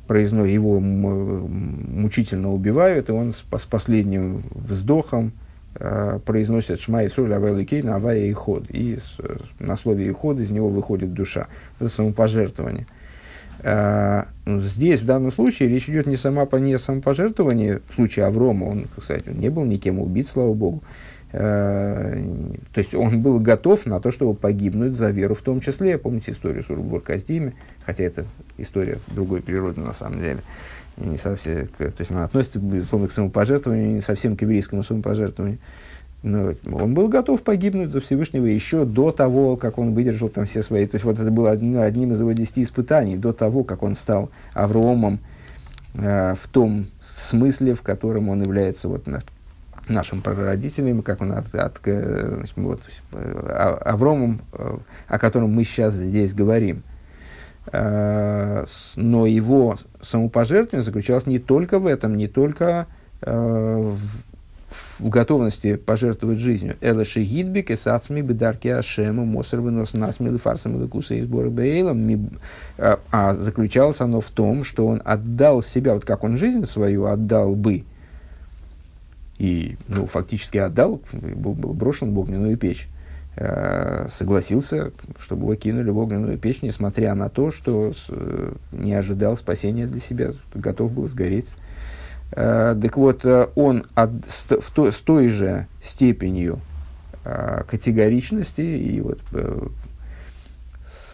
произносит, 0.09 0.53
его 0.53 0.81
мучительно 0.81 2.51
убивают, 2.51 3.07
и 3.07 3.13
он 3.13 3.33
с, 3.33 3.45
с 3.61 3.65
последним 3.65 4.43
вздохом, 4.53 5.31
Э, 5.75 6.19
произносят 6.25 6.81
Шма 6.81 7.03
и 7.03 7.09
Соль 7.09 7.33
Авай 7.33 7.55
Ликейна 7.55 7.95
Авая 7.95 8.25
и 8.25 8.33
Ход. 8.33 8.65
И 8.69 8.97
с, 8.97 9.17
на 9.59 9.77
слове 9.77 10.07
и 10.07 10.11
Ход 10.11 10.39
из 10.39 10.49
него 10.49 10.67
выходит 10.67 11.13
душа. 11.13 11.47
Это 11.79 11.89
самопожертвование. 11.89 12.87
А, 13.61 14.27
здесь, 14.45 15.01
в 15.01 15.05
данном 15.05 15.31
случае, 15.31 15.69
речь 15.69 15.87
идет 15.87 16.07
не, 16.07 16.15
сама, 16.15 16.47
не 16.59 16.73
о 16.73 16.79
самопожертвовании, 16.79 17.79
в 17.89 17.95
случае 17.95 18.25
Аврома, 18.25 18.65
он, 18.65 18.87
кстати, 18.97 19.29
не 19.29 19.49
был 19.49 19.65
никем 19.65 19.99
убит, 19.99 20.27
слава 20.27 20.53
Богу. 20.53 20.81
А, 21.31 22.15
то 22.73 22.79
есть 22.79 22.93
он 22.95 23.21
был 23.21 23.39
готов 23.39 23.85
на 23.85 23.99
то, 23.99 24.11
чтобы 24.11 24.33
погибнуть 24.33 24.97
за 24.97 25.11
веру 25.11 25.35
в 25.35 25.41
том 25.41 25.61
числе. 25.61 25.97
Помните 25.97 26.31
историю 26.31 26.63
с 26.63 26.69
Урбур 26.69 27.01
Каздиме, 27.01 27.53
хотя 27.85 28.03
это 28.03 28.25
история 28.57 28.99
другой 29.07 29.41
природы 29.41 29.81
на 29.81 29.93
самом 29.93 30.21
деле. 30.21 30.39
Не 30.97 31.17
совсем, 31.17 31.67
то 31.77 31.93
есть 31.97 32.11
она 32.11 32.25
относится, 32.25 32.59
безусловно, 32.59 33.07
к 33.07 33.11
самопожертвованию, 33.11 33.93
не 33.93 34.01
совсем 34.01 34.35
к 34.35 34.41
еврейскому 34.41 34.83
самопожертвованию. 34.83 35.59
Но 36.21 36.53
он 36.69 36.93
был 36.93 37.07
готов 37.07 37.41
погибнуть 37.43 37.91
за 37.91 38.01
Всевышнего 38.01 38.45
еще 38.45 38.83
до 38.83 39.11
того, 39.11 39.55
как 39.55 39.77
он 39.77 39.93
выдержал 39.93 40.27
там 40.27 40.45
все 40.45 40.61
свои... 40.63 40.85
То 40.85 40.95
есть 40.95 41.05
вот 41.05 41.17
это 41.17 41.31
было 41.31 41.51
одним, 41.51 42.11
из 42.11 42.19
его 42.19 42.33
десяти 42.33 42.63
испытаний, 42.63 43.15
до 43.15 43.31
того, 43.31 43.63
как 43.63 43.83
он 43.83 43.95
стал 43.95 44.29
Авромом 44.53 45.19
э, 45.93 46.35
в 46.35 46.47
том 46.49 46.87
смысле, 47.01 47.73
в 47.73 47.81
котором 47.83 48.27
он 48.27 48.41
является 48.41 48.89
вот, 48.89 49.07
нашим 49.89 50.21
прародителем, 50.21 51.01
как 51.01 51.21
он 51.21 51.31
от, 51.31 51.53
от, 51.53 51.79
э, 51.85 52.43
вот, 52.55 52.81
э, 53.11 53.77
Авромом, 53.85 54.41
э, 54.53 54.77
о 55.07 55.19
котором 55.19 55.51
мы 55.53 55.63
сейчас 55.63 55.93
здесь 55.93 56.33
говорим. 56.33 56.83
Но 57.71 58.65
его 59.27 59.77
самопожертвование 60.01 60.83
заключалось 60.83 61.27
не 61.27 61.37
только 61.37 61.77
в 61.77 61.85
этом, 61.85 62.17
не 62.17 62.27
только 62.27 62.87
в, 63.21 63.99
в 64.69 65.09
готовности 65.09 65.75
пожертвовать 65.75 66.39
жизнью. 66.39 66.77
Эла 66.81 67.05
шигидбик 67.05 67.69
и 67.69 67.75
сацми 67.75 68.21
бедарки 68.21 68.69
ашему 68.69 69.25
мосер 69.25 69.61
вынос 69.61 69.93
насмилы 69.93 70.39
фарсом 70.39 70.83
и 70.83 70.87
куса 70.87 71.13
и 71.13 71.21
сбора 71.21 71.49
бейлом. 71.49 72.31
А 72.79 73.35
заключалось 73.35 74.01
оно 74.01 74.19
в 74.19 74.29
том, 74.29 74.63
что 74.63 74.87
он 74.87 75.03
отдал 75.05 75.61
себя, 75.61 75.93
вот 75.93 76.05
как 76.05 76.23
он 76.23 76.37
жизнь 76.37 76.65
свою 76.65 77.05
отдал 77.05 77.55
бы, 77.55 77.83
и 79.39 79.77
ну, 79.87 80.05
фактически 80.05 80.57
отдал, 80.57 81.01
был, 81.11 81.53
был 81.53 81.73
брошен 81.73 82.13
в 82.13 82.19
огненную 82.19 82.57
печь, 82.57 82.87
э, 83.37 84.07
согласился, 84.13 84.91
чтобы 85.17 85.43
его 85.43 85.55
кинули 85.55 85.89
в 85.89 85.97
огненную 85.97 86.37
печь, 86.37 86.61
несмотря 86.61 87.15
на 87.15 87.29
то, 87.29 87.49
что 87.49 87.93
э, 88.09 88.53
не 88.71 88.93
ожидал 88.93 89.37
спасения 89.37 89.87
для 89.87 90.01
себя, 90.01 90.33
готов 90.53 90.91
был 90.91 91.07
сгореть. 91.07 91.49
Э, 92.33 92.77
так 92.79 92.97
вот, 92.97 93.25
он 93.55 93.85
от, 93.95 94.11
в 94.27 94.71
то, 94.71 94.91
с 94.91 94.97
той 94.97 95.29
же 95.29 95.67
степенью 95.81 96.59
категоричности 97.67 98.61
и 98.61 99.01
вот, 99.01 99.19
э, 99.33 99.67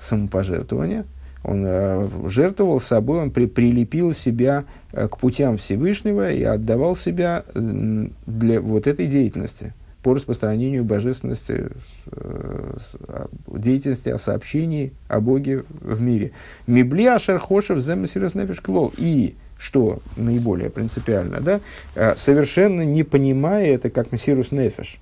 самопожертвования, 0.02 1.06
он 1.48 1.64
э, 1.66 2.10
жертвовал 2.28 2.82
собой, 2.82 3.20
он 3.20 3.32
при, 3.32 3.46
прилепил 3.46 4.14
себя 4.14 4.66
э, 4.92 5.08
к 5.08 5.18
путям 5.18 5.58
Всевышнего 5.58 6.32
и 6.32 6.44
отдавал 6.44 6.96
себя 6.96 7.44
для 7.54 8.62
вот 8.62 8.88
этой 8.88 9.08
деятельности 9.08 9.74
по 10.02 10.16
распространению 10.16 10.84
божественности, 10.84 11.70
э, 12.12 12.78
а, 13.08 13.28
деятельности 13.48 14.10
о 14.10 14.18
сообщении 14.18 14.94
о 15.08 15.20
Боге 15.20 15.66
в 15.82 16.02
мире. 16.02 16.32
Мибли 16.68 17.06
Ашерхошев 17.06 17.80
Земесирас 17.80 18.34
Нефиш 18.34 18.62
Клол. 18.62 18.94
И 18.98 19.36
что 19.58 20.00
наиболее 20.18 20.70
принципиально, 20.70 21.40
да, 21.40 21.62
совершенно 22.18 22.82
не 22.82 23.04
понимая 23.04 23.68
это 23.68 23.90
как 23.90 24.12
Мессирус 24.12 24.52
Нефиш. 24.52 25.00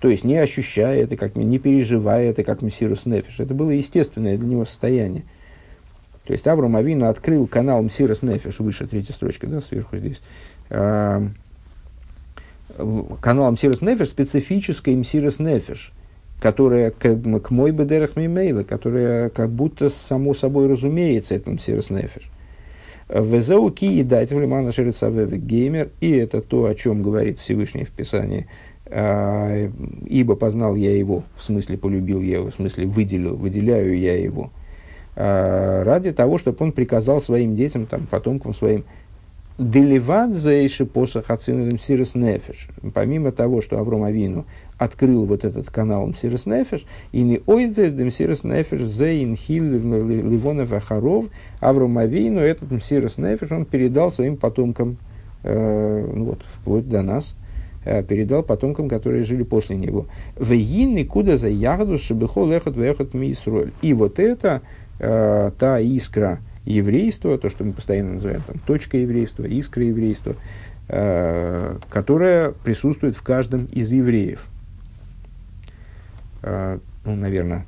То 0.00 0.10
есть 0.10 0.24
не 0.24 0.36
ощущая 0.36 1.02
это, 1.02 1.16
как, 1.16 1.36
не 1.36 1.58
переживая 1.58 2.28
это 2.28 2.44
как 2.44 2.60
מסירת 2.60 3.06
נפש. 3.06 3.40
Это 3.40 3.54
было 3.54 3.70
естественное 3.70 4.36
для 4.36 4.46
него 4.46 4.66
состояние. 4.66 5.24
То 6.24 6.32
есть 6.32 6.46
Авраам 6.46 6.76
אבינו 6.76 7.06
открыл 7.06 7.46
канал 7.46 7.82
מסירת 7.82 8.22
נפש, 8.22 8.58
выше 8.58 8.86
третья 8.86 9.12
строчка, 9.12 9.46
да, 9.46 9.60
сверху 9.60 9.98
здесь. 9.98 10.22
Канал 10.68 11.52
מסירת 13.52 13.82
נפש, 13.82 14.08
специфическая 14.08 14.96
מסירת 14.96 15.38
נפש, 15.38 15.92
которая 16.40 16.90
к, 16.90 17.40
כמו 17.40 17.72
בדרך 17.72 18.16
ממילא, 18.16 18.62
которая 18.62 19.28
как 19.28 19.50
будто 19.50 19.90
само 19.90 20.32
собой 20.32 20.66
разумеется, 20.66 21.34
это 21.34 21.50
מסירת 21.50 21.90
נפש. 21.90 22.30
וזהו 23.08 23.70
כי 23.70 23.84
ידעתיו 23.84 24.40
למען 24.40 24.70
וגומר, 24.70 25.90
и 26.00 26.10
это 26.12 26.40
то, 26.40 26.64
о 26.64 26.74
чем 26.74 27.02
говорит 27.02 27.38
Всевышний 27.38 27.84
в 27.84 27.90
Писании, 27.90 28.46
а, 28.86 29.68
ибо 30.06 30.36
познал 30.36 30.74
я 30.74 30.96
его, 30.96 31.22
в 31.36 31.44
смысле 31.44 31.76
полюбил 31.76 32.22
я 32.22 32.38
его, 32.38 32.50
в 32.50 32.54
смысле 32.54 32.86
выделил, 32.86 33.36
выделяю 33.36 33.98
я 33.98 34.16
его, 34.16 34.50
ради 35.16 36.12
того, 36.12 36.38
чтобы 36.38 36.56
он 36.60 36.72
приказал 36.72 37.20
своим 37.20 37.54
детям, 37.54 37.86
там, 37.86 38.06
потомкам 38.06 38.52
своим, 38.52 38.84
Деливат 39.56 40.34
зейши 40.34 40.84
посох 40.84 41.26
сирос 41.40 42.16
нефеш. 42.16 42.68
Помимо 42.92 43.30
того, 43.30 43.60
что 43.60 43.78
Авром 43.78 44.02
Авину 44.02 44.46
открыл 44.78 45.26
вот 45.26 45.44
этот 45.44 45.70
канал 45.70 46.08
Мсирос 46.08 46.46
Нефеш, 46.46 46.84
и 47.12 47.22
не 47.22 47.40
ойдзес 47.46 47.92
Мсирос 47.92 48.42
Нефеш 48.42 48.82
зейн 48.82 49.36
хил 49.36 49.64
ливонов 49.64 50.72
ахаров, 50.72 51.26
Авром 51.60 51.98
Авину 51.98 52.40
этот 52.40 52.72
Мсирос 52.72 53.16
Нефеш 53.18 53.52
он 53.52 53.64
передал 53.64 54.10
своим 54.10 54.36
потомкам, 54.36 54.96
э, 55.44 56.10
ну 56.12 56.24
вот, 56.24 56.40
вплоть 56.42 56.88
до 56.88 57.02
нас, 57.02 57.36
э, 57.84 58.02
передал 58.02 58.42
потомкам, 58.42 58.88
которые 58.88 59.22
жили 59.22 59.44
после 59.44 59.76
него. 59.76 60.06
Вегин 60.36 61.06
куда 61.06 61.36
за 61.36 61.48
ягоду 61.48 61.96
шебехол 61.98 62.50
эхот 62.50 62.76
вехот. 62.76 63.10
И 63.82 63.94
вот 63.94 64.18
это 64.18 64.62
э, 64.98 65.50
та 65.58 65.80
искра 65.80 66.40
еврейства, 66.64 67.38
то, 67.38 67.50
что 67.50 67.64
мы 67.64 67.72
постоянно 67.72 68.14
называем 68.14 68.42
там, 68.42 68.58
точка 68.58 68.96
еврейства, 68.96 69.44
искра 69.44 69.84
еврейства, 69.84 70.36
э, 70.88 71.78
которая 71.90 72.52
присутствует 72.52 73.16
в 73.16 73.22
каждом 73.22 73.66
из 73.66 73.92
евреев. 73.92 74.46
Э, 76.42 76.78
ну, 77.04 77.16
наверное, 77.16 77.66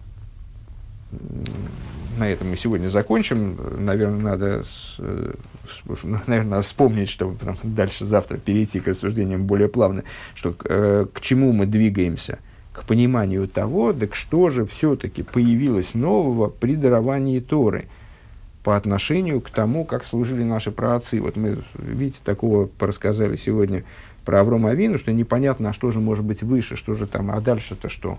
на 2.18 2.28
этом 2.28 2.50
мы 2.50 2.56
сегодня 2.56 2.88
закончим. 2.88 3.58
Наверное, 3.78 4.20
надо, 4.20 4.64
э, 4.98 5.34
наверное, 6.26 6.62
вспомнить, 6.62 7.10
чтобы 7.10 7.36
дальше 7.62 8.06
завтра 8.06 8.38
перейти 8.38 8.80
к 8.80 8.88
рассуждениям 8.88 9.46
более 9.46 9.68
плавно, 9.68 10.04
что 10.34 10.54
э, 10.64 11.06
к 11.12 11.20
чему 11.20 11.52
мы 11.52 11.66
двигаемся– 11.66 12.38
к 12.76 12.84
пониманию 12.84 13.48
того, 13.48 13.94
так 13.94 14.14
что 14.14 14.50
же 14.50 14.66
все-таки 14.66 15.22
появилось 15.22 15.94
нового 15.94 16.48
при 16.48 16.76
даровании 16.76 17.40
Торы 17.40 17.86
по 18.62 18.76
отношению 18.76 19.40
к 19.40 19.48
тому, 19.48 19.86
как 19.86 20.04
служили 20.04 20.42
наши 20.42 20.70
праотцы. 20.70 21.20
Вот 21.20 21.36
мы, 21.36 21.64
видите, 21.74 22.18
такого 22.22 22.68
рассказали 22.78 23.36
сегодня 23.36 23.84
про 24.26 24.40
Аврома 24.40 24.70
Авину, 24.70 24.98
что 24.98 25.10
непонятно, 25.12 25.70
а 25.70 25.72
что 25.72 25.90
же 25.90 26.00
может 26.00 26.24
быть 26.24 26.42
выше, 26.42 26.76
что 26.76 26.94
же 26.94 27.06
там, 27.06 27.30
а 27.30 27.40
дальше-то 27.40 27.88
что? 27.88 28.18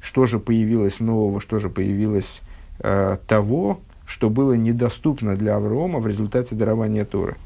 Что 0.00 0.24
же 0.24 0.38
появилось 0.38 1.00
нового, 1.00 1.40
что 1.40 1.58
же 1.58 1.68
появилось 1.68 2.40
э, 2.78 3.18
того, 3.26 3.80
что 4.06 4.30
было 4.30 4.54
недоступно 4.54 5.36
для 5.36 5.56
Аврома 5.56 5.98
в 5.98 6.06
результате 6.06 6.54
дарования 6.54 7.04
Торы. 7.04 7.36